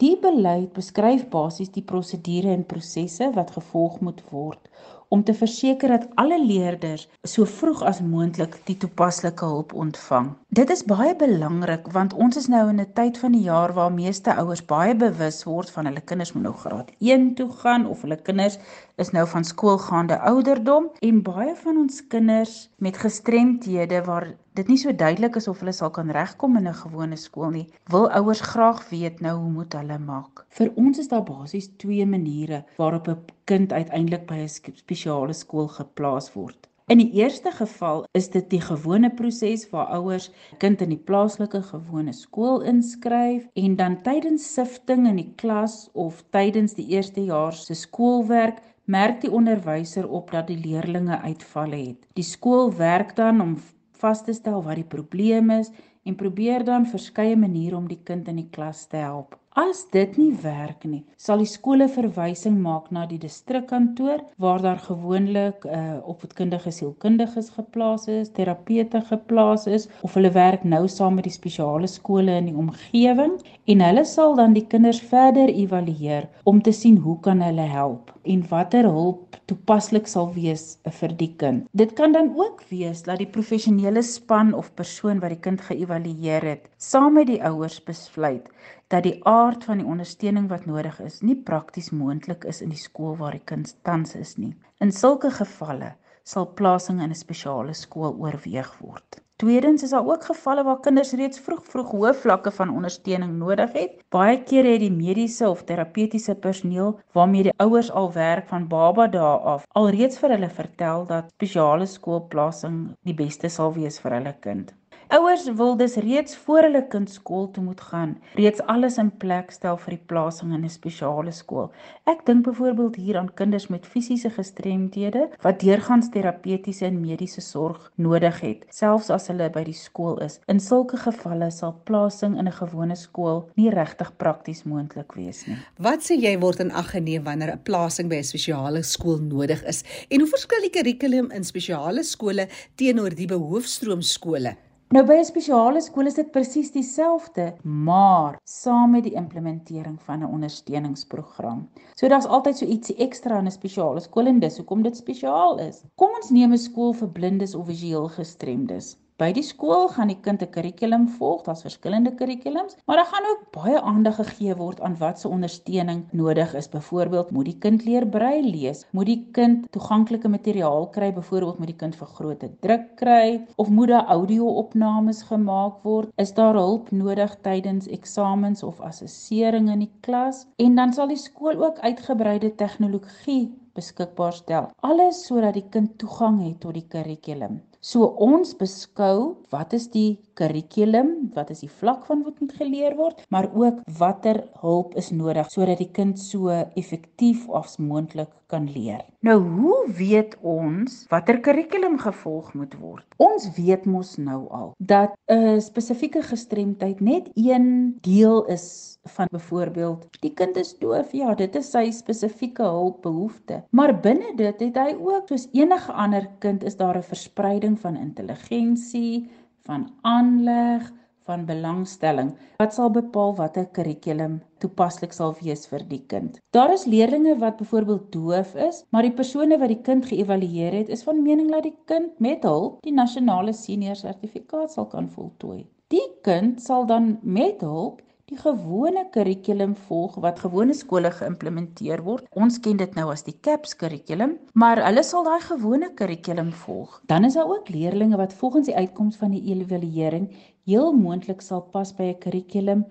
Die 0.00 0.16
beleid 0.16 0.72
beskryf 0.72 1.26
basies 1.28 1.68
die 1.74 1.84
prosedure 1.84 2.54
en 2.54 2.64
prosesse 2.64 3.28
wat 3.34 3.50
gevolg 3.50 4.00
moet 4.00 4.22
word 4.30 4.70
om 5.10 5.24
te 5.26 5.34
verseker 5.34 5.90
dat 5.90 6.06
alle 6.22 6.38
leerders 6.38 7.08
so 7.26 7.44
vroeg 7.44 7.82
as 7.90 7.98
moontlik 8.00 8.54
die 8.68 8.76
toepaslike 8.78 9.44
hulp 9.44 9.72
ontvang. 9.84 10.28
Dit 10.54 10.70
is 10.70 10.84
baie 10.86 11.16
belangrik 11.18 11.88
want 11.96 12.14
ons 12.14 12.38
is 12.38 12.46
nou 12.52 12.68
in 12.70 12.80
'n 12.80 12.92
tyd 12.94 13.18
van 13.18 13.32
die 13.32 13.42
jaar 13.42 13.74
waar 13.74 13.92
meeste 13.92 14.34
ouers 14.34 14.62
baie 14.74 14.94
bewus 14.94 15.42
word 15.44 15.70
van 15.70 15.90
hulle 15.90 16.00
kinders 16.00 16.32
moet 16.32 16.42
nou 16.42 16.54
graad 16.54 16.92
1 16.98 17.34
toe 17.34 17.50
gaan 17.62 17.86
of 17.86 18.02
hulle 18.02 18.20
kinders 18.22 18.58
is 18.96 19.10
nou 19.10 19.26
van 19.26 19.44
skoolgaande 19.44 20.18
ouderdom 20.18 20.90
en 21.00 21.22
baie 21.22 21.54
van 21.56 21.76
ons 21.76 22.06
kinders 22.06 22.70
met 22.78 22.96
gestremthede 22.96 24.04
waar 24.04 24.26
dit 24.60 24.68
nie 24.68 24.80
so 24.80 24.92
duidelik 24.92 25.38
is 25.40 25.48
of 25.48 25.60
hulle 25.62 25.72
sal 25.72 25.92
kan 25.96 26.10
regkom 26.12 26.56
in 26.58 26.68
'n 26.68 26.80
gewone 26.84 27.16
skool 27.16 27.50
nie, 27.50 27.68
wil 27.92 28.10
ouers 28.18 28.40
graag 28.52 28.80
weet 28.90 29.20
nou 29.24 29.36
hoe 29.38 29.52
moet 29.58 29.72
hulle 29.72 29.98
maak. 29.98 30.44
Vir 30.58 30.72
ons 30.76 30.98
is 30.98 31.08
daar 31.08 31.24
basies 31.24 31.70
twee 31.82 32.06
maniere 32.06 32.64
waarop 32.76 33.08
'n 33.08 33.24
kind 33.44 33.72
uiteindelik 33.72 34.26
by 34.26 34.34
'n 34.34 34.48
spesiale 34.82 35.32
skool 35.32 35.68
geplaas 35.68 36.32
word. 36.34 36.68
In 36.88 36.98
die 36.98 37.12
eerste 37.12 37.50
geval 37.50 38.04
is 38.12 38.28
dit 38.28 38.50
die 38.50 38.60
gewone 38.60 39.10
proses 39.10 39.70
waar 39.70 39.86
ouers 39.86 40.30
kind 40.58 40.80
in 40.82 40.88
die 40.88 41.04
plaaslike 41.08 41.62
gewone 41.62 42.12
skool 42.12 42.60
inskryf 42.60 43.46
en 43.54 43.76
dan 43.76 44.02
tydens 44.02 44.54
sifting 44.54 45.06
in 45.06 45.16
die 45.16 45.32
klas 45.36 45.88
of 45.92 46.24
tydens 46.30 46.74
die 46.74 46.88
eerste 46.88 47.24
jaar 47.24 47.52
se 47.52 47.74
skoolwerk 47.74 48.58
merk 48.84 49.20
die 49.20 49.30
onderwyser 49.30 50.08
op 50.08 50.30
dat 50.30 50.46
die 50.46 50.58
leerdlinge 50.58 51.20
uitvalle 51.20 51.76
het. 51.76 52.06
Die 52.14 52.24
skool 52.24 52.74
werk 52.76 53.16
dan 53.16 53.40
om 53.40 53.56
vas 54.00 54.24
te 54.24 54.34
stel 54.36 54.62
wat 54.64 54.80
die 54.80 54.88
probleem 54.96 55.50
is 55.58 55.70
en 56.08 56.16
probeer 56.16 56.64
dan 56.64 56.88
verskeie 56.88 57.36
maniere 57.36 57.76
om 57.76 57.88
die 57.88 58.00
kind 58.04 58.28
in 58.28 58.40
die 58.40 58.48
klas 58.52 58.86
te 58.88 59.00
help. 59.02 59.36
As 59.58 59.80
dit 59.90 60.12
nie 60.14 60.30
werk 60.44 60.84
nie, 60.86 61.00
sal 61.18 61.40
die 61.42 61.48
skole 61.50 61.88
verwysing 61.90 62.60
maak 62.62 62.92
na 62.94 63.02
die 63.10 63.18
distrikkantoor 63.18 64.20
waar 64.38 64.62
daar 64.62 64.78
gewoonlik 64.78 65.64
'n 65.64 65.68
uh, 65.68 65.78
eh, 65.78 65.96
opvoedkundige 66.06 66.70
sielkundiges 66.70 67.50
geplaas 67.56 68.06
is, 68.06 68.30
terapeute 68.30 69.00
geplaas 69.08 69.66
is 69.66 69.88
of 70.02 70.14
hulle 70.14 70.30
werk 70.30 70.62
nou 70.62 70.86
saam 70.88 71.14
met 71.14 71.24
die 71.24 71.34
spesiale 71.34 71.88
skole 71.88 72.30
in 72.38 72.46
die 72.46 72.54
omgewing 72.54 73.34
en 73.66 73.80
hulle 73.80 74.04
sal 74.04 74.36
dan 74.36 74.54
die 74.54 74.66
kinders 74.66 75.00
verder 75.00 75.48
evalueer 75.48 76.28
om 76.44 76.62
te 76.62 76.72
sien 76.72 76.96
hoe 76.96 77.18
kan 77.20 77.42
hulle 77.42 77.66
help 77.66 78.14
en 78.22 78.48
watter 78.48 78.84
hulp 78.84 79.36
toepaslik 79.46 80.06
sal 80.06 80.32
wees 80.32 80.78
vir 81.00 81.16
die 81.16 81.34
kind. 81.36 81.66
Dit 81.72 81.92
kan 81.98 82.12
dan 82.12 82.36
ook 82.38 82.62
wees 82.70 83.02
dat 83.02 83.18
die 83.18 83.26
professionele 83.26 84.02
span 84.02 84.54
of 84.54 84.74
persoon 84.74 85.18
wat 85.18 85.34
die 85.34 85.42
kind 85.42 85.60
geëvalueer 85.60 86.42
het, 86.42 86.68
saam 86.78 87.14
met 87.18 87.26
die 87.26 87.42
ouers 87.42 87.80
besluit 87.82 88.46
dat 88.90 89.04
die 89.06 89.16
aard 89.22 89.64
van 89.64 89.78
die 89.78 89.86
ondersteuning 89.86 90.48
wat 90.50 90.66
nodig 90.66 90.96
is 91.04 91.20
nie 91.22 91.36
prakties 91.50 91.90
moontlik 91.94 92.44
is 92.52 92.58
in 92.64 92.72
die 92.74 92.84
skool 92.84 93.16
waar 93.20 93.36
die 93.36 93.46
kind 93.52 93.74
tans 93.86 94.16
is 94.18 94.36
nie. 94.36 94.54
In 94.82 94.90
sulke 94.92 95.30
gevalle 95.30 95.92
sal 96.26 96.48
plasing 96.58 96.98
in 97.02 97.10
'n 97.10 97.20
spesiale 97.24 97.74
skool 97.74 98.16
oorweeg 98.18 98.72
word. 98.80 99.20
Tweedens 99.40 99.82
is 99.82 99.90
daar 99.90 100.06
ook 100.06 100.24
gevalle 100.24 100.64
waar 100.64 100.80
kinders 100.80 101.12
reeds 101.12 101.40
vroeg 101.40 101.62
vroeg 101.64 101.90
hoë 101.90 102.12
vlakke 102.22 102.50
van 102.50 102.74
ondersteuning 102.80 103.38
nodig 103.38 103.72
het. 103.72 104.02
Baie 104.08 104.42
kere 104.42 104.74
het 104.74 104.80
die 104.80 104.90
mediese 104.92 105.48
of 105.48 105.62
terapeutiese 105.64 106.34
personeel 106.34 106.98
waarmee 107.12 107.42
die 107.42 107.56
ouers 107.56 107.90
al 107.90 108.12
werk 108.12 108.48
van 108.48 108.68
baba 108.68 109.06
dae 109.06 109.38
af 109.54 109.64
alreeds 109.72 110.18
vir 110.18 110.30
hulle 110.30 110.50
vertel 110.50 111.06
dat 111.06 111.30
spesiale 111.30 111.86
skoolplasing 111.86 112.76
die 113.02 113.14
beste 113.14 113.48
sal 113.48 113.72
wees 113.72 113.98
vir 114.00 114.18
hulle 114.18 114.34
kind. 114.40 114.74
Ouers 115.10 115.44
wil 115.54 115.76
dus 115.76 115.94
reeds 115.94 116.36
voor 116.36 116.62
hulle 116.62 116.86
kind 116.86 117.10
skool 117.10 117.48
toe 117.50 117.62
moet 117.64 117.80
gaan, 117.80 118.12
reeds 118.38 118.60
alles 118.70 118.94
in 119.02 119.08
plek 119.18 119.48
stel 119.50 119.74
vir 119.82 119.96
die 119.96 120.04
plasing 120.12 120.52
in 120.54 120.62
'n 120.64 120.70
spesiale 120.70 121.32
skool. 121.34 121.72
Ek 122.06 122.22
dink 122.26 122.44
byvoorbeeld 122.46 122.96
hier 122.96 123.18
aan 123.18 123.32
kinders 123.34 123.66
met 123.66 123.86
fisiese 123.86 124.30
gestremdhede 124.30 125.30
wat 125.42 125.60
deurgangs 125.60 126.10
terapeutiese 126.10 126.86
en 126.86 127.00
mediese 127.00 127.40
sorg 127.40 127.90
nodig 127.94 128.40
het, 128.40 128.64
selfs 128.68 129.10
as 129.10 129.26
hulle 129.26 129.50
by 129.50 129.64
die 129.64 129.74
skool 129.74 130.22
is. 130.22 130.38
In 130.46 130.60
sulke 130.60 130.96
gevalle 130.96 131.50
sal 131.50 131.74
plasing 131.84 132.38
in 132.38 132.46
'n 132.46 132.52
gewone 132.62 132.96
skool 132.96 133.50
nie 133.56 133.70
regtig 133.70 134.16
prakties 134.16 134.62
moontlik 134.62 135.12
wees 135.14 135.46
nie. 135.46 135.56
Wat 135.78 136.00
sê 136.00 136.20
jy 136.20 136.38
word 136.38 136.60
in 136.60 136.70
ag 136.70 136.90
geneem 136.90 137.24
wanneer 137.24 137.52
'n 137.52 137.62
plasing 137.64 138.08
by 138.08 138.16
'n 138.16 138.24
spesiale 138.24 138.82
skool 138.82 139.18
nodig 139.18 139.64
is? 139.64 139.82
En 140.08 140.20
hoe 140.20 140.28
verskil 140.28 140.60
die 140.60 140.70
kurrikulum 140.70 141.30
in 141.32 141.44
spesiale 141.44 142.04
skole 142.04 142.48
teenoor 142.76 143.10
die 143.10 143.26
behoefstroom 143.26 144.02
skole? 144.02 144.56
Nou 144.90 145.04
by 145.06 145.16
'n 145.20 145.24
spesiale 145.24 145.80
skool 145.86 146.08
is 146.10 146.16
dit 146.18 146.30
presies 146.34 146.72
dieselfde, 146.74 147.44
maar 147.62 148.38
saam 148.44 148.90
met 148.90 149.04
die 149.06 149.12
implementering 149.20 150.00
van 150.02 150.24
'n 150.24 150.32
ondersteuningsprogram. 150.36 151.60
So 151.94 152.08
daar's 152.08 152.26
altyd 152.26 152.56
so 152.58 152.66
ietsie 152.66 152.96
ekstra 152.96 153.38
in 153.38 153.46
'n 153.46 153.50
spesiale 153.50 154.00
skool 154.00 154.26
en 154.26 154.40
dis 154.40 154.56
hoekom 154.56 154.82
dit 154.82 154.96
spesiaal 154.96 155.58
is. 155.58 155.84
Kom 155.94 156.10
ons 156.16 156.30
neem 156.30 156.52
'n 156.52 156.58
skool 156.58 156.92
vir 156.92 157.08
blindes 157.08 157.54
of 157.54 157.66
visueel 157.66 158.08
gestremdes. 158.08 158.96
By 159.20 159.34
die 159.36 159.42
skool 159.44 159.90
gaan 159.92 160.08
die 160.08 160.22
kind 160.24 160.40
'n 160.44 160.48
kurrikulum 160.52 161.02
volg, 161.14 161.40
daar's 161.46 161.64
verskillende 161.66 162.12
kurrikulums, 162.18 162.76
maar 162.86 162.96
daar 162.96 163.10
gaan 163.10 163.26
ook 163.30 163.42
baie 163.56 163.80
aandag 163.80 164.16
gegee 164.16 164.54
word 164.56 164.80
aan 164.80 164.96
wat 164.96 165.20
se 165.20 165.28
ondersteuning 165.28 166.00
nodig 166.12 166.54
is. 166.54 166.68
Byvoorbeeld, 166.68 167.30
moet 167.30 167.44
die 167.44 167.58
kind 167.58 167.84
leer 167.84 168.06
brail 168.06 168.48
lees? 168.54 168.86
Moet 168.96 169.06
die 169.06 169.28
kind 169.32 169.66
toeganklike 169.76 170.28
materiaal 170.28 170.88
kry? 170.88 171.12
Byvoorbeeld, 171.12 171.58
moet 171.58 171.66
die 171.66 171.76
kind 171.76 171.96
vergrote 171.96 172.50
druk 172.60 172.96
kry 172.96 173.44
of 173.56 173.68
moet 173.68 173.88
daar 173.88 174.06
audio-opnames 174.06 175.22
gemaak 175.22 175.82
word? 175.82 176.08
Is 176.16 176.32
daar 176.32 176.54
hulp 176.54 176.90
nodig 176.90 177.36
tydens 177.42 177.88
eksamens 177.88 178.62
of 178.62 178.80
assessering 178.80 179.68
in 179.68 179.84
die 179.84 179.92
klas? 180.00 180.46
En 180.56 180.74
dan 180.74 180.92
sal 180.92 181.08
die 181.12 181.20
skool 181.20 181.60
ook 181.64 181.78
uitgebreide 181.78 182.54
tegnologie 182.54 183.52
beskikbaar 183.74 184.32
stel. 184.32 184.70
Alles 184.80 185.26
sodat 185.26 185.54
die 185.54 185.68
kind 185.68 185.98
toegang 185.98 186.40
het 186.46 186.60
tot 186.60 186.74
die 186.74 186.86
kurrikulum. 186.88 187.60
So 187.80 188.04
ons 188.20 188.50
beskou 188.60 189.38
wat 189.48 189.72
is 189.72 189.86
die 189.88 190.18
kurrikulum, 190.36 191.30
wat 191.32 191.48
is 191.54 191.62
die 191.64 191.70
vlak 191.80 192.02
van 192.04 192.20
wat 192.26 192.42
moet 192.42 192.52
geleer 192.58 192.96
word, 192.98 193.22
maar 193.32 193.48
ook 193.56 193.78
watter 193.96 194.42
hulp 194.60 194.92
is 195.00 195.08
nodig 195.16 195.48
sodat 195.48 195.80
die 195.80 195.88
kind 195.88 196.20
so 196.20 196.52
effektief 196.76 197.46
as 197.56 197.78
moontlik 197.80 198.28
kan 198.50 198.66
leer. 198.74 199.04
Nou 199.26 199.38
hoe 199.40 199.78
weet 199.96 200.36
ons 200.42 201.04
watter 201.12 201.40
kurrikulum 201.40 201.98
gevolg 202.02 202.52
moet 202.58 202.74
word? 202.80 203.06
Ons 203.22 203.50
weet 203.56 203.86
mos 203.86 204.16
nou 204.18 204.48
al 204.50 204.72
dat 204.78 205.14
'n 205.30 205.60
spesifieke 205.60 206.22
gestremdheid 206.22 207.00
net 207.00 207.30
een 207.34 207.96
deel 208.02 208.44
is 208.46 208.98
van 209.04 209.28
byvoorbeeld 209.30 210.06
die 210.20 210.32
kind 210.34 210.56
is 210.56 210.78
doof 210.78 211.12
ja 211.12 211.34
dit 211.34 211.54
is 211.56 211.70
sy 211.70 211.90
spesifieke 211.90 212.62
hulpbehoefte 212.62 213.62
maar 213.70 213.94
binne 214.00 214.34
dit 214.36 214.60
het 214.60 214.76
hy 214.76 214.94
ook 214.98 215.28
soos 215.28 215.48
enige 215.52 215.92
ander 215.92 216.28
kind 216.38 216.64
is 216.64 216.76
daar 216.76 216.98
'n 216.98 217.02
verspreiding 217.02 217.80
van 217.80 217.96
intelligensie 217.96 219.30
van 219.64 219.88
aanleg 220.02 220.92
van 221.30 221.46
belangstelling 221.48 222.34
wat 222.60 222.74
sal 222.76 222.90
bepaal 222.94 223.34
watter 223.38 223.66
kurrikulum 223.76 224.40
toepaslik 224.62 225.14
sal 225.16 225.32
wees 225.40 225.64
vir 225.70 225.86
die 225.88 226.02
kind. 226.12 226.38
Daar 226.56 226.74
is 226.74 226.86
leerders 226.90 227.38
wat 227.40 227.56
byvoorbeeld 227.62 228.10
doof 228.12 228.54
is, 228.68 228.82
maar 228.90 229.06
die 229.06 229.16
persone 229.20 229.58
wat 229.62 229.72
die 229.72 229.80
kind 229.88 230.06
geëvalueer 230.10 230.76
het, 230.82 230.92
is 230.92 231.06
van 231.06 231.22
mening 231.24 231.50
dat 231.54 231.64
die 231.68 231.76
kind 231.90 232.18
met 232.20 232.44
hulp 232.44 232.80
die 232.86 232.94
nasionale 232.94 233.54
senior 233.56 233.96
sertifikaat 233.96 234.74
sal 234.74 234.90
kan 234.92 235.08
voltooi. 235.08 235.64
Die 235.90 236.06
kind 236.26 236.62
sal 236.62 236.86
dan 236.86 237.16
met 237.22 237.64
hulp 237.66 238.02
die 238.30 238.38
gewone 238.38 239.02
kurrikulum 239.10 239.72
volg 239.88 240.14
wat 240.22 240.38
gewone 240.38 240.74
skole 240.78 241.10
geïmplementeer 241.10 242.02
word. 242.06 242.28
Ons 242.38 242.60
ken 242.62 242.78
dit 242.78 242.94
nou 242.94 243.08
as 243.10 243.24
die 243.26 243.34
CAPS 243.42 243.74
kurrikulum, 243.80 244.36
maar 244.54 244.78
hulle 244.84 245.02
sal 245.06 245.26
daai 245.26 245.42
gewone 245.48 245.88
kurrikulum 245.98 246.52
volg. 246.62 247.00
Dan 247.10 247.26
is 247.26 247.34
daar 247.38 247.50
ook 247.50 247.72
leerders 247.74 248.14
wat 248.20 248.36
volgens 248.38 248.70
die 248.70 248.76
uitkoms 248.76 249.18
van 249.18 249.34
die 249.34 249.42
evaluering 249.50 250.30
heel 250.70 250.92
moontlik 250.94 251.42
sal 251.42 251.62
pas 251.74 251.92
by 251.98 252.06
'n 252.12 252.20
kurrikulum 252.24 252.84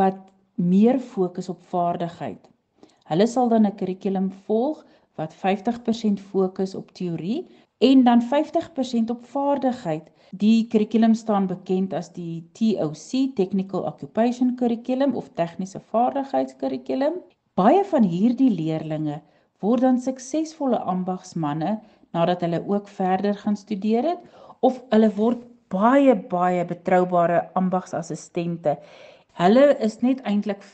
wat 0.00 0.18
meer 0.72 0.98
fokus 0.98 1.48
op 1.48 1.60
vaardigheid. 1.72 2.42
Hulle 3.10 3.26
sal 3.26 3.48
dan 3.48 3.66
'n 3.66 3.76
kurrikulum 3.80 4.30
volg 4.46 4.84
wat 5.16 5.34
50% 5.34 6.20
fokus 6.20 6.74
op 6.74 6.92
teorie 6.92 7.46
en 7.78 8.04
dan 8.04 8.20
50% 8.22 9.10
op 9.10 9.24
vaardigheid. 9.24 10.10
Die 10.30 10.66
kurrikulum 10.68 11.14
staan 11.14 11.46
bekend 11.46 11.92
as 11.92 12.12
die 12.12 12.44
TOC 12.52 13.34
Technical 13.34 13.86
Occupation 13.86 14.54
Curriculum 14.56 15.14
of 15.14 15.30
tegniese 15.34 15.80
vaardigheidskurrikulum. 15.80 17.14
Baie 17.54 17.84
van 17.84 18.02
hierdie 18.02 18.50
leerders 18.50 19.22
word 19.60 19.80
dan 19.80 19.98
suksesvolle 19.98 20.78
ambagsmande 20.78 21.78
nadat 22.16 22.40
hulle 22.40 22.62
ook 22.68 22.88
verder 22.88 23.34
gaan 23.34 23.56
studeer 23.56 24.04
het 24.04 24.22
of 24.60 24.82
hulle 24.92 25.10
word 25.16 25.49
baie 25.70 26.14
baie 26.30 26.64
betroubare 26.66 27.48
ambagsassistente. 27.58 28.76
Hulle 29.38 29.76
is 29.78 30.00
net 30.02 30.22
eintlik 30.26 30.64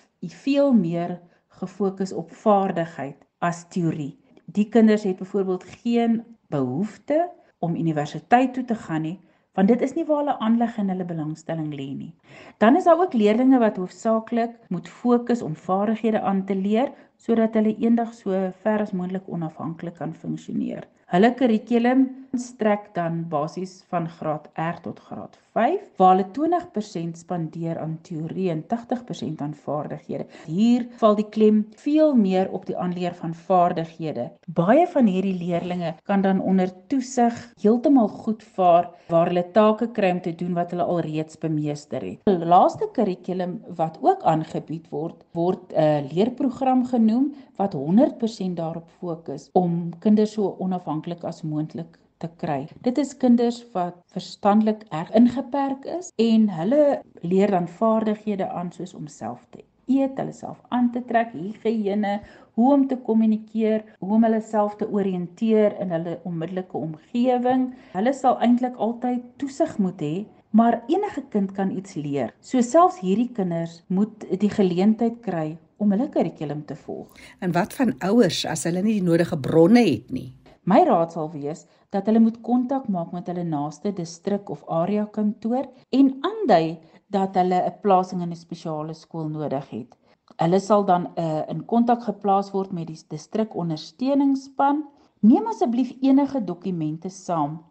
veel 0.43 0.73
meer 0.73 1.19
gefokus 1.61 2.13
op 2.13 2.33
vaardigheid 2.35 3.17
as 3.45 3.67
teorie. 3.69 4.17
Die 4.47 4.69
kinders 4.69 5.05
het 5.05 5.19
byvoorbeeld 5.21 5.65
geen 5.83 6.23
behoefte 6.49 7.31
om 7.59 7.77
universiteit 7.77 8.55
toe 8.55 8.65
te 8.65 8.75
gaan 8.75 9.03
nie, 9.03 9.19
want 9.55 9.69
dit 9.69 9.81
is 9.83 9.95
nie 9.97 10.05
waar 10.05 10.23
hulle 10.23 10.39
aanleg 10.45 10.77
en 10.79 10.91
hulle 10.93 11.07
belangstelling 11.09 11.71
lê 11.73 11.89
nie. 11.95 12.13
Dan 12.59 12.77
is 12.77 12.85
daar 12.85 13.01
ook 13.01 13.15
leerders 13.15 13.59
wat 13.61 13.77
hoofsaaklik 13.77 14.57
moet 14.69 14.89
fokus 14.89 15.43
om 15.43 15.57
vaardighede 15.57 16.21
aan 16.21 16.45
te 16.45 16.55
leer 16.55 16.93
sodat 17.17 17.55
hulle 17.55 17.77
eendag 17.81 18.13
so 18.15 18.53
ver 18.63 18.81
as 18.81 18.93
moontlik 18.93 19.29
onafhanklik 19.29 19.97
kan 19.97 20.15
funksioneer. 20.15 20.85
Hulle 21.07 21.33
kurrikulum 21.35 22.09
strek 22.39 22.95
dan 22.95 23.29
basies 23.29 23.85
van 23.89 24.09
graad 24.09 24.49
R 24.55 24.81
tot 24.83 25.01
graad 25.01 25.39
5 25.57 25.85
waar 25.97 26.17
hulle 26.17 26.27
20% 26.37 27.17
spandeer 27.17 27.79
aan 27.81 27.99
teorie 28.05 28.51
en 28.53 28.65
80% 28.73 29.41
aan 29.45 29.55
vaardighede. 29.55 30.27
Hier 30.45 30.85
val 31.01 31.17
die 31.17 31.29
klem 31.37 31.63
veel 31.81 32.13
meer 32.15 32.51
op 32.53 32.67
die 32.69 32.77
aanleer 32.77 33.15
van 33.17 33.33
vaardighede. 33.35 34.27
Baie 34.47 34.85
van 34.93 35.09
hierdie 35.09 35.37
leerders 35.39 36.03
kan 36.05 36.21
dan 36.21 36.41
onder 36.41 36.73
toesig 36.93 37.39
heeltemal 37.63 38.09
goed 38.09 38.45
vaar 38.59 38.91
waar 39.09 39.33
hulle 39.33 39.47
take 39.57 39.89
kry 39.97 40.11
om 40.19 40.21
te 40.21 40.35
doen 40.35 40.53
wat 40.59 40.71
hulle 40.75 40.85
alreeds 40.85 41.41
bemeester 41.41 42.05
het. 42.05 42.21
Die 42.29 42.51
laaste 42.53 42.91
kurrikulum 42.93 43.59
wat 43.81 43.97
ook 44.03 44.23
aangebied 44.23 44.91
word, 44.93 45.25
word 45.33 45.73
'n 45.73 46.09
leerprogram 46.13 46.85
genoem 46.85 47.33
wat 47.57 47.73
100% 47.73 48.57
daarop 48.57 48.89
fokus 49.01 49.49
om 49.53 49.99
kinders 49.99 50.33
so 50.33 50.57
onafhanklik 50.59 51.25
as 51.25 51.43
moontlik 51.43 51.97
te 52.23 52.31
kry. 52.41 52.67
Dit 52.87 52.99
is 52.99 53.17
kinders 53.17 53.63
wat 53.75 53.99
verstandelik 54.15 54.85
erg 54.91 55.13
ingeperk 55.19 55.87
is 55.99 56.13
en 56.23 56.49
hulle 56.59 57.01
leer 57.23 57.51
dan 57.55 57.69
vaardighede 57.69 58.49
aan 58.49 58.73
soos 58.73 58.95
om 58.95 59.07
self 59.07 59.47
te 59.51 59.65
eet, 59.87 60.17
hulle 60.19 60.33
self 60.35 60.59
aan 60.75 60.91
te 60.93 61.03
trek, 61.07 61.31
higiëne, 61.33 62.21
hoe 62.59 62.73
om 62.75 62.87
te 62.91 62.97
kommunikeer, 62.97 63.85
hoe 64.01 64.17
om 64.17 64.25
hulle 64.27 64.41
self 64.43 64.75
te 64.81 64.89
oriënteer 64.91 65.77
in 65.83 65.93
hulle 65.95 66.17
onmiddellike 66.27 66.79
omgewing. 66.79 67.69
Hulle 67.93 68.15
sal 68.17 68.41
eintlik 68.43 68.81
altyd 68.83 69.23
toesig 69.39 69.77
moet 69.79 70.03
hê 70.03 70.17
Maar 70.57 70.83
enige 70.87 71.23
kind 71.29 71.53
kan 71.53 71.71
iets 71.71 71.95
leer. 71.95 72.31
So 72.41 72.63
selfs 72.65 73.01
hierdie 73.05 73.29
kinders 73.37 73.83
moet 73.93 74.25
die 74.41 74.49
geleentheid 74.49 75.19
kry 75.21 75.59
om 75.77 75.91
hulle 75.93 76.07
kurrikulum 76.09 76.63
te 76.65 76.77
volg. 76.87 77.13
En 77.45 77.53
wat 77.53 77.75
van 77.77 77.93
ouers 78.09 78.45
as 78.49 78.65
hulle 78.65 78.81
nie 78.81 78.95
die 78.97 79.05
nodige 79.05 79.37
bronne 79.37 79.83
het 79.85 80.09
nie? 80.15 80.31
My 80.67 80.83
raad 80.83 81.13
sal 81.15 81.29
wees 81.31 81.61
dat 81.95 82.09
hulle 82.09 82.19
moet 82.23 82.41
kontak 82.43 82.89
maak 82.91 83.13
met 83.15 83.29
hulle 83.31 83.45
naaste 83.47 83.93
distrik 83.95 84.49
of 84.51 84.65
area 84.77 85.05
kantoor 85.17 85.69
en 85.95 86.09
aandui 86.27 86.79
dat 87.17 87.39
hulle 87.39 87.61
'n 87.69 87.77
plasing 87.83 88.23
in 88.23 88.33
'n 88.35 88.41
spesiale 88.41 88.95
skool 88.95 89.29
nodig 89.29 89.69
het. 89.71 89.95
Hulle 90.43 90.61
sal 90.61 90.85
dan 90.85 91.07
uh, 91.07 91.43
in 91.49 91.65
kontak 91.65 92.03
geplaas 92.03 92.51
word 92.51 92.73
met 92.73 92.87
die 92.87 92.99
distrik 93.09 93.55
ondersteuningsspan. 93.55 94.83
Neem 95.21 95.47
asseblief 95.47 95.95
enige 96.03 96.45
dokumente 96.45 97.09
saam 97.09 97.63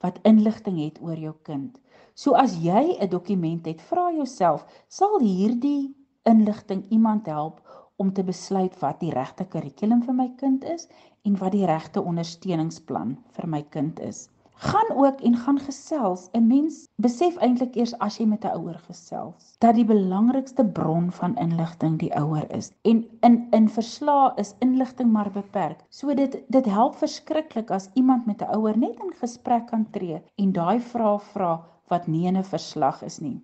wat 0.00 0.18
inligting 0.22 0.78
het 0.84 1.00
oor 1.00 1.16
jou 1.16 1.34
kind. 1.42 1.80
So 2.14 2.34
as 2.34 2.56
jy 2.60 2.98
'n 3.00 3.08
dokument 3.08 3.66
het, 3.66 3.80
vra 3.80 4.12
jouself, 4.12 4.66
sal 4.88 5.18
hierdie 5.20 5.96
inligting 6.22 6.84
iemand 6.90 7.26
help 7.26 7.60
om 8.02 8.12
te 8.12 8.26
besluit 8.32 8.78
wat 8.82 9.00
die 9.00 9.14
regte 9.14 9.48
kurrikulum 9.54 10.02
vir 10.10 10.18
my 10.20 10.28
kind 10.44 10.68
is 10.76 10.88
en 11.28 11.38
wat 11.42 11.54
die 11.56 11.66
regte 11.70 12.02
ondersteuningsplan 12.12 13.16
vir 13.38 13.50
my 13.56 13.62
kind 13.76 14.00
is. 14.12 14.28
gaan 14.62 14.90
ook 14.96 15.20
en 15.20 15.36
gaan 15.36 15.58
gesels. 15.58 16.28
'n 16.32 16.46
Mens 16.46 16.76
besef 17.06 17.36
eintlik 17.36 17.74
eers 17.76 17.94
as 18.06 18.18
jy 18.18 18.26
met 18.32 18.44
'n 18.44 18.54
ouer 18.58 18.78
gesels 18.88 19.56
dat 19.64 19.74
die 19.74 19.84
belangrikste 19.84 20.64
bron 20.78 21.10
van 21.20 21.36
inligting 21.44 21.98
die 21.98 22.12
ouer 22.22 22.46
is. 22.58 22.70
En 22.82 23.04
in 23.28 23.36
in 23.58 23.68
verslae 23.68 24.32
is 24.36 24.54
inligting 24.58 25.12
maar 25.12 25.30
beperk. 25.30 25.84
So 25.88 26.14
dit 26.14 26.42
dit 26.48 26.66
help 26.66 26.94
verskriklik 26.94 27.70
as 27.70 27.90
iemand 27.94 28.26
met 28.26 28.42
'n 28.42 28.54
ouer 28.56 28.78
net 28.78 28.96
in 29.06 29.12
gesprek 29.24 29.66
kan 29.66 29.90
tree 29.90 30.22
en 30.36 30.52
daai 30.52 30.80
vrae 30.80 31.18
vra 31.18 31.52
wat 31.88 32.06
nie 32.06 32.26
in 32.26 32.36
'n 32.36 32.44
verslag 32.54 33.02
is 33.02 33.18
nie. 33.18 33.40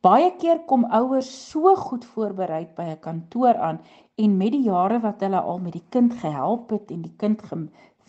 Baie 0.00 0.30
keer 0.40 0.62
kom 0.68 0.86
ouers 0.96 1.28
so 1.28 1.74
goed 1.76 2.04
voorberei 2.12 2.62
by 2.76 2.84
'n 2.90 3.00
kantoor 3.06 3.56
aan 3.68 3.80
en 4.24 4.36
met 4.36 4.52
die 4.54 4.62
jare 4.66 4.98
wat 5.00 5.20
hulle 5.24 5.40
al 5.40 5.58
met 5.64 5.74
die 5.76 5.88
kind 5.96 6.14
gehelp 6.22 6.70
het 6.70 6.90
en 6.94 7.02
die 7.02 7.16
kind 7.22 7.42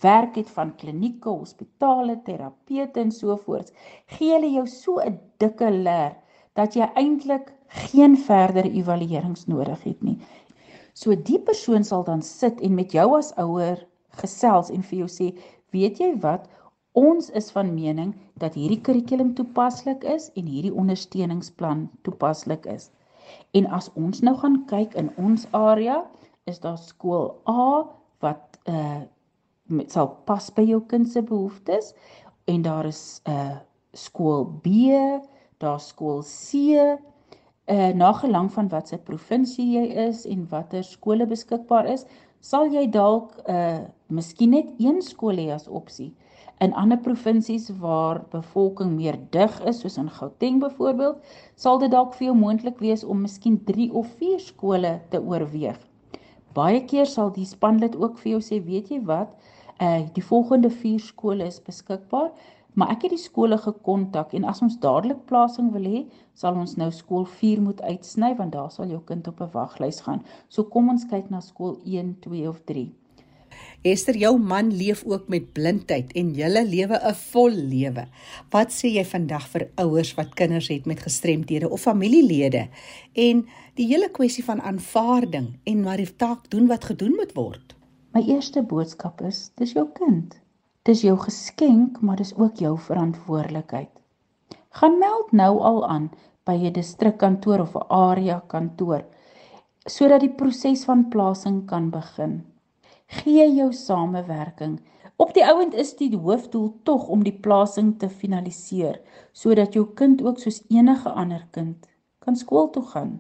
werk 0.02 0.36
het 0.40 0.50
van 0.50 0.72
klinieke, 0.76 1.30
hospitale, 1.30 2.16
terapeute 2.24 3.00
en 3.00 3.12
so 3.12 3.36
voort, 3.36 3.74
gee 4.08 4.32
hulle 4.32 4.54
jou 4.54 4.66
so 4.68 5.00
'n 5.00 5.20
dikke 5.44 5.70
leer 5.72 6.16
dat 6.56 6.76
jy 6.76 6.88
eintlik 6.96 7.52
geen 7.68 8.18
verdere 8.18 8.72
evaluerings 8.72 9.46
nodig 9.48 9.84
het 9.84 10.02
nie. 10.02 10.18
So 10.94 11.16
die 11.16 11.40
persoon 11.40 11.84
sal 11.84 12.04
dan 12.04 12.22
sit 12.22 12.62
en 12.62 12.76
met 12.76 12.92
jou 12.92 13.18
as 13.18 13.34
ouer 13.36 13.86
gesels 14.24 14.72
en 14.72 14.82
vir 14.82 14.98
jou 15.00 15.08
sê, 15.08 15.38
"Weet 15.72 16.00
jy 16.00 16.16
wat? 16.22 16.48
Ons 16.94 17.30
is 17.30 17.52
van 17.52 17.74
mening 17.74 18.16
dat 18.36 18.54
hierdie 18.54 18.82
kurrikulum 18.82 19.34
toepaslik 19.34 20.04
is 20.04 20.32
en 20.36 20.46
hierdie 20.46 20.74
ondersteuningsplan 20.74 21.90
toepaslik 22.02 22.66
is." 22.66 22.92
En 23.54 23.68
as 23.68 23.90
ons 23.94 24.22
nou 24.22 24.36
gaan 24.38 24.66
kyk 24.66 24.94
in 24.94 25.12
ons 25.18 25.48
area, 25.52 26.04
is 26.46 26.60
daar 26.60 26.78
skool 26.78 27.36
A 27.48 27.88
wat 28.20 28.60
uh 28.68 29.02
sal 29.88 30.10
pas 30.28 30.50
by 30.52 30.66
jou 30.68 30.82
kind 30.92 31.08
se 31.08 31.22
behoeftes 31.22 31.94
en 32.52 32.62
daar 32.62 32.86
is 32.86 33.22
'n 33.26 33.32
uh, 33.32 33.58
skool 33.94 34.44
B, 34.64 34.68
daar's 35.60 35.88
skool 35.88 36.24
C, 36.24 36.54
uh, 37.68 37.92
nagelang 37.94 38.52
van 38.52 38.70
watter 38.70 38.98
provinsie 38.98 39.68
jy 39.78 39.86
is 40.08 40.26
en 40.26 40.48
watter 40.50 40.84
skole 40.84 41.26
beskikbaar 41.26 41.86
is, 41.86 42.06
sal 42.40 42.68
jy 42.74 42.88
dalk 42.90 43.38
uh, 43.48 43.80
miskien 44.08 44.50
net 44.50 44.68
een 44.80 45.02
skool 45.02 45.38
hê 45.38 45.52
as 45.54 45.68
opsie. 45.68 46.12
In 46.62 46.74
ander 46.78 46.98
provinsies 46.98 47.72
waar 47.82 48.20
bevolking 48.30 48.92
meer 48.94 49.16
dig 49.34 49.54
is, 49.66 49.80
soos 49.82 49.96
in 49.98 50.10
Gauteng 50.14 50.60
byvoorbeeld, 50.62 51.24
sal 51.58 51.80
dit 51.82 51.90
dalk 51.90 52.14
vir 52.14 52.28
jou 52.28 52.36
moontlik 52.38 52.78
wees 52.86 53.02
om 53.04 53.24
miskien 53.26 53.56
3 53.66 53.88
of 54.02 54.12
4 54.20 54.44
skole 54.46 54.92
te 55.10 55.18
oorweeg. 55.18 55.80
Baie 56.54 56.84
keer 56.86 57.10
sal 57.10 57.34
die 57.34 57.48
spanlid 57.50 57.98
ook 57.98 58.22
vir 58.22 58.36
jou 58.36 58.44
sê, 58.46 58.62
weet 58.70 58.94
jy 58.94 59.02
wat, 59.10 59.34
uh 59.82 60.06
die 60.14 60.26
volgende 60.30 60.70
4 60.70 61.02
skole 61.08 61.50
is 61.50 61.58
beskikbaar, 61.66 62.30
maar 62.78 62.94
ek 62.94 63.08
het 63.08 63.18
die 63.18 63.24
skole 63.26 63.58
gekontak 63.66 64.38
en 64.38 64.46
as 64.54 64.62
ons 64.62 64.78
dadelik 64.86 65.26
plasing 65.26 65.74
wil 65.74 65.90
hê, 65.96 66.06
sal 66.38 66.62
ons 66.62 66.78
nou 66.78 66.92
skool 66.94 67.26
4 67.42 67.66
moet 67.66 67.82
uitsny 67.82 68.36
want 68.38 68.54
daar 68.54 68.70
sal 68.70 68.94
jou 68.94 69.02
kind 69.10 69.34
op 69.34 69.42
'n 69.42 69.50
waglys 69.58 70.06
gaan. 70.06 70.22
So 70.48 70.64
kom 70.64 70.94
ons 70.94 71.10
kyk 71.10 71.34
na 71.34 71.42
skool 71.42 71.80
1, 71.86 72.20
2 72.22 72.50
of 72.50 72.62
3. 72.70 72.92
Esther, 73.82 74.18
jou 74.18 74.38
man 74.40 74.70
leef 74.76 75.04
ook 75.06 75.28
met 75.28 75.54
blindheid 75.54 76.12
en 76.14 76.34
julle 76.38 76.66
lewe 76.66 77.00
'n 77.00 77.14
vol 77.14 77.50
lewe. 77.50 78.06
Wat 78.52 78.70
sê 78.72 78.88
jy 78.94 79.06
vandag 79.06 79.48
vir 79.48 79.70
ouers 79.76 80.14
wat 80.16 80.36
kinders 80.36 80.68
het 80.68 80.86
met 80.86 81.00
gestremthede 81.00 81.70
of 81.70 81.82
familielede 81.82 82.68
en 83.14 83.48
die 83.76 83.88
hele 83.88 84.10
kwessie 84.10 84.44
van 84.44 84.62
aanvaarding 84.62 85.60
en 85.64 85.82
maar 85.82 85.98
die 85.98 86.16
taak 86.16 86.50
doen 86.50 86.68
wat 86.68 86.84
gedoen 86.84 87.16
moet 87.16 87.34
word? 87.34 87.76
My 88.14 88.22
eerste 88.28 88.62
boodskap 88.62 89.22
is: 89.22 89.52
dis 89.56 89.72
jou 89.72 89.88
kind. 89.94 90.40
Dis 90.84 91.02
jou 91.02 91.18
geskenk, 91.18 92.02
maar 92.02 92.18
dis 92.18 92.36
ook 92.36 92.56
jou 92.56 92.78
verantwoordelikheid. 92.80 93.90
Gaan 94.70 94.98
meld 94.98 95.32
nou 95.32 95.60
al 95.60 95.88
aan 95.88 96.12
by 96.44 96.54
'n 96.54 96.74
distrikkantoor 96.74 97.60
of 97.60 97.76
'n 97.76 97.88
area 97.88 98.44
kantoor 98.48 99.06
sodat 99.90 100.22
die 100.22 100.30
proses 100.30 100.84
van 100.86 101.08
plasing 101.10 101.66
kan 101.66 101.90
begin. 101.90 102.46
Gee 103.12 103.54
jou 103.54 103.74
samewerking. 103.74 104.80
Op 105.16 105.34
die 105.36 105.44
ouend 105.46 105.74
is 105.74 105.90
die 106.00 106.18
hoofdoel 106.18 106.70
tog 106.88 107.08
om 107.12 107.26
die 107.28 107.34
plasing 107.44 107.90
te 108.00 108.08
finaliseer 108.10 109.02
sodat 109.36 109.76
jou 109.76 109.84
kind 110.00 110.22
ook 110.24 110.40
soos 110.40 110.62
enige 110.72 111.12
ander 111.12 111.44
kind 111.52 111.90
kan 112.24 112.40
skool 112.40 112.70
toe 112.72 112.86
gaan. 112.94 113.18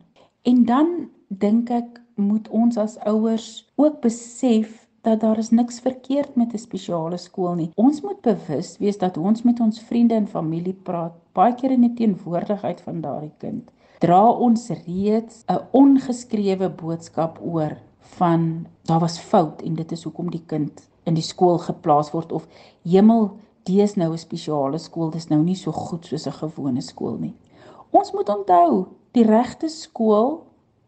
En 0.47 0.63
dan 0.65 0.93
dink 1.27 1.73
ek 1.75 1.99
moet 2.15 2.47
ons 2.55 2.79
as 2.79 2.95
ouers 3.03 3.49
ook 3.75 3.99
besef 4.05 4.87
dat 5.03 5.19
daar 5.25 5.43
is 5.43 5.51
niks 5.51 5.83
verkeerd 5.83 6.39
met 6.39 6.53
'n 6.53 6.63
spesiale 6.63 7.17
skool 7.17 7.55
nie. 7.55 7.69
Ons 7.75 8.01
moet 8.01 8.21
bewus 8.21 8.77
wees 8.77 8.97
dat 8.97 9.17
ons 9.17 9.43
met 9.43 9.59
ons 9.59 9.83
vriende 9.91 10.15
en 10.15 10.27
familie 10.27 10.73
praat, 10.73 11.13
baie 11.33 11.55
keer 11.55 11.71
in 11.71 11.81
die 11.81 11.93
teenwoordigheid 11.93 12.81
van 12.81 13.01
daardie 13.01 13.35
kind. 13.37 13.71
Dra 13.99 14.31
ons 14.31 14.69
reeds 14.69 15.43
'n 15.47 15.59
ongeskrewe 15.71 16.69
boodskap 16.69 17.39
oor 17.43 17.77
van 18.17 18.67
daar 18.89 18.99
was 18.99 19.19
fout 19.19 19.61
en 19.61 19.75
dit 19.75 19.91
is 19.91 20.03
hoekom 20.03 20.31
die 20.31 20.43
kind 20.45 20.87
in 21.03 21.17
die 21.17 21.25
skool 21.25 21.57
geplaas 21.57 22.11
word 22.11 22.31
of 22.31 22.47
hemel, 22.83 23.37
dis 23.63 23.95
nou 23.95 24.11
'n 24.11 24.17
spesiale 24.17 24.77
skool, 24.77 25.09
dis 25.11 25.29
nou 25.29 25.41
nie 25.43 25.55
so 25.55 25.71
goed 25.71 26.05
soos 26.05 26.27
'n 26.27 26.39
gewone 26.41 26.81
skool 26.81 27.17
nie. 27.17 27.35
Ons 27.91 28.11
moet 28.11 28.29
onthou, 28.29 28.87
die 29.11 29.23
regte 29.23 29.69
skool 29.69 30.43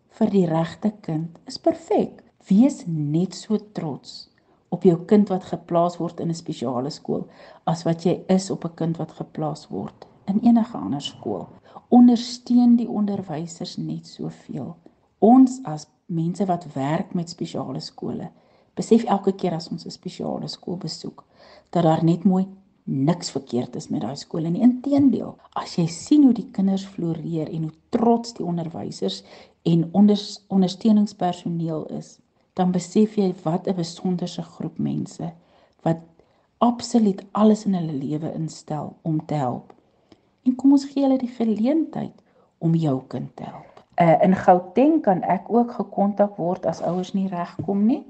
vir 0.10 0.30
die 0.30 0.46
regte 0.46 0.92
kind 1.02 1.40
is 1.46 1.58
perfek. 1.58 2.24
Wees 2.48 2.84
net 2.88 3.36
so 3.36 3.58
trots 3.58 4.30
op 4.70 4.84
jou 4.84 4.98
kind 5.06 5.30
wat 5.30 5.44
geplaas 5.44 5.98
word 5.98 6.20
in 6.20 6.30
'n 6.30 6.36
spesiale 6.36 6.90
skool 6.90 7.28
as 7.66 7.84
wat 7.84 8.06
jy 8.06 8.24
is 8.28 8.50
op 8.50 8.66
'n 8.66 8.76
kind 8.76 8.98
wat 8.98 9.12
geplaas 9.12 9.68
word 9.70 10.08
in 10.28 10.40
enige 10.40 10.78
ander 10.78 11.02
skool. 11.02 11.48
Ondersteun 11.90 12.76
die 12.76 12.90
onderwysers 12.90 13.78
net 13.78 14.08
soveel. 14.08 14.76
Ons 15.20 15.60
as 15.64 15.88
mense 16.06 16.46
wat 16.46 16.66
werk 16.74 17.14
met 17.14 17.30
spesiale 17.30 17.80
skole, 17.80 18.32
besef 18.74 19.04
elke 19.04 19.34
keer 19.36 19.54
as 19.54 19.70
ons 19.70 19.86
'n 19.86 19.92
spesiale 19.92 20.48
skool 20.48 20.78
besoek, 20.78 21.24
dat 21.70 21.84
daar 21.84 22.04
net 22.04 22.24
mooi 22.24 22.48
niks 22.84 23.32
verkeerd 23.32 23.76
is 23.76 23.88
met 23.88 24.02
daai 24.02 24.16
skool 24.16 24.50
nie. 24.50 24.62
Inteendeel, 24.62 25.38
as 25.56 25.76
jy 25.76 25.88
sien 25.88 26.24
hoe 26.24 26.34
die 26.34 26.50
kinders 26.52 26.86
floreer 26.86 27.50
en 27.50 27.62
hoe 27.62 27.76
trots 27.90 28.34
die 28.34 28.46
onderwysers 28.46 29.24
en 29.64 29.90
onder, 29.92 30.20
ondersteuningspersoneel 30.48 31.86
is, 31.86 32.20
dan 32.54 32.72
besef 32.72 33.16
jy 33.16 33.34
wat 33.44 33.68
'n 33.68 33.76
besonderse 33.76 34.42
groep 34.42 34.78
mense 34.78 35.34
wat 35.82 35.98
absoluut 36.58 37.24
alles 37.32 37.66
in 37.66 37.74
hulle 37.74 37.94
lewe 37.94 38.34
instel 38.34 38.96
om 39.02 39.26
te 39.26 39.34
help. 39.34 39.74
En 40.44 40.56
kom 40.56 40.72
ons 40.72 40.86
gee 40.86 41.04
hulle 41.04 41.18
die 41.18 41.36
geleentheid 41.40 42.24
om 42.58 42.76
jou 42.76 43.02
kind 43.08 43.36
te 43.36 43.44
help. 43.44 43.73
Uh 44.02 44.24
in 44.24 44.36
Gauteng 44.36 45.02
kan 45.02 45.22
ek 45.22 45.50
ook 45.50 45.72
gekontak 45.72 46.38
word 46.38 46.66
as 46.66 46.82
ouers 46.82 47.14
nie 47.14 47.28
regkom 47.28 47.86
nie. 47.86 48.04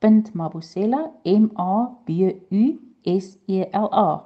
.mabusela 0.00 1.10
M 1.24 1.50
A 1.56 1.88
B 2.06 2.10
U 2.50 2.78
S 3.04 3.38
E 3.46 3.64
L 3.72 3.88
A. 3.92 4.24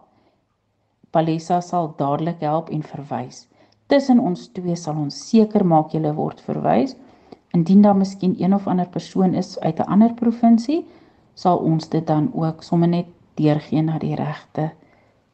Palesa 1.11 1.61
sal 1.61 1.94
dadelik 1.98 2.40
help 2.40 2.68
en 2.70 2.82
verwys. 2.82 3.46
Tussen 3.87 4.18
ons 4.18 4.48
twee 4.52 4.76
sal 4.76 4.96
ons 4.96 5.22
seker 5.28 5.64
maak 5.64 5.92
jy 5.92 6.12
word 6.16 6.40
verwys. 6.40 6.96
Indien 7.52 7.82
daar 7.82 7.96
miskien 7.96 8.37
een 8.40 8.54
of 8.54 8.66
ander 8.66 8.88
persoon 8.88 9.35
is 9.35 9.58
uit 9.61 9.78
'n 9.78 9.90
ander 9.92 10.14
provinsie, 10.14 10.87
sal 11.35 11.58
ons 11.58 11.88
dit 11.88 12.06
dan 12.06 12.30
ook 12.35 12.62
sommer 12.62 12.88
net 12.88 13.06
deurgee 13.35 13.82
na 13.82 13.98
die 13.98 14.14
regte 14.14 14.72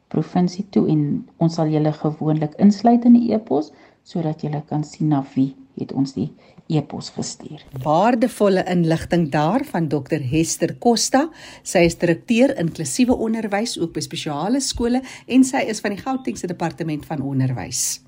provinsie 0.09 0.65
toe 0.73 0.87
en 0.89 1.03
ons 1.37 1.55
sal 1.59 1.69
julle 1.69 1.91
gewoonlik 1.93 2.55
insluit 2.63 3.05
in 3.05 3.17
die 3.17 3.33
e-pos 3.35 3.71
sodat 4.03 4.41
julle 4.45 4.61
kan 4.69 4.83
sien 4.83 5.11
na 5.13 5.21
wie 5.35 5.51
het 5.79 5.91
ons 5.95 6.13
die 6.13 6.29
e-pos 6.69 7.09
gestuur. 7.15 7.63
Waardevolle 7.83 8.63
inligting 8.69 9.29
daar 9.33 9.65
van 9.65 9.87
Dr 9.89 10.21
Hester 10.31 10.75
Costa. 10.77 11.29
Sy 11.63 11.79
is 11.89 11.97
direkteur 11.97 12.53
inklusiewe 12.59 13.15
onderwys 13.15 13.79
ook 13.79 13.93
by 13.95 14.03
spesiale 14.05 14.61
skole 14.61 15.01
en 15.27 15.43
sy 15.43 15.63
is 15.71 15.81
van 15.81 15.95
die 15.95 16.03
Gautengse 16.03 16.47
departement 16.47 17.05
van 17.09 17.21
onderwys. 17.25 18.01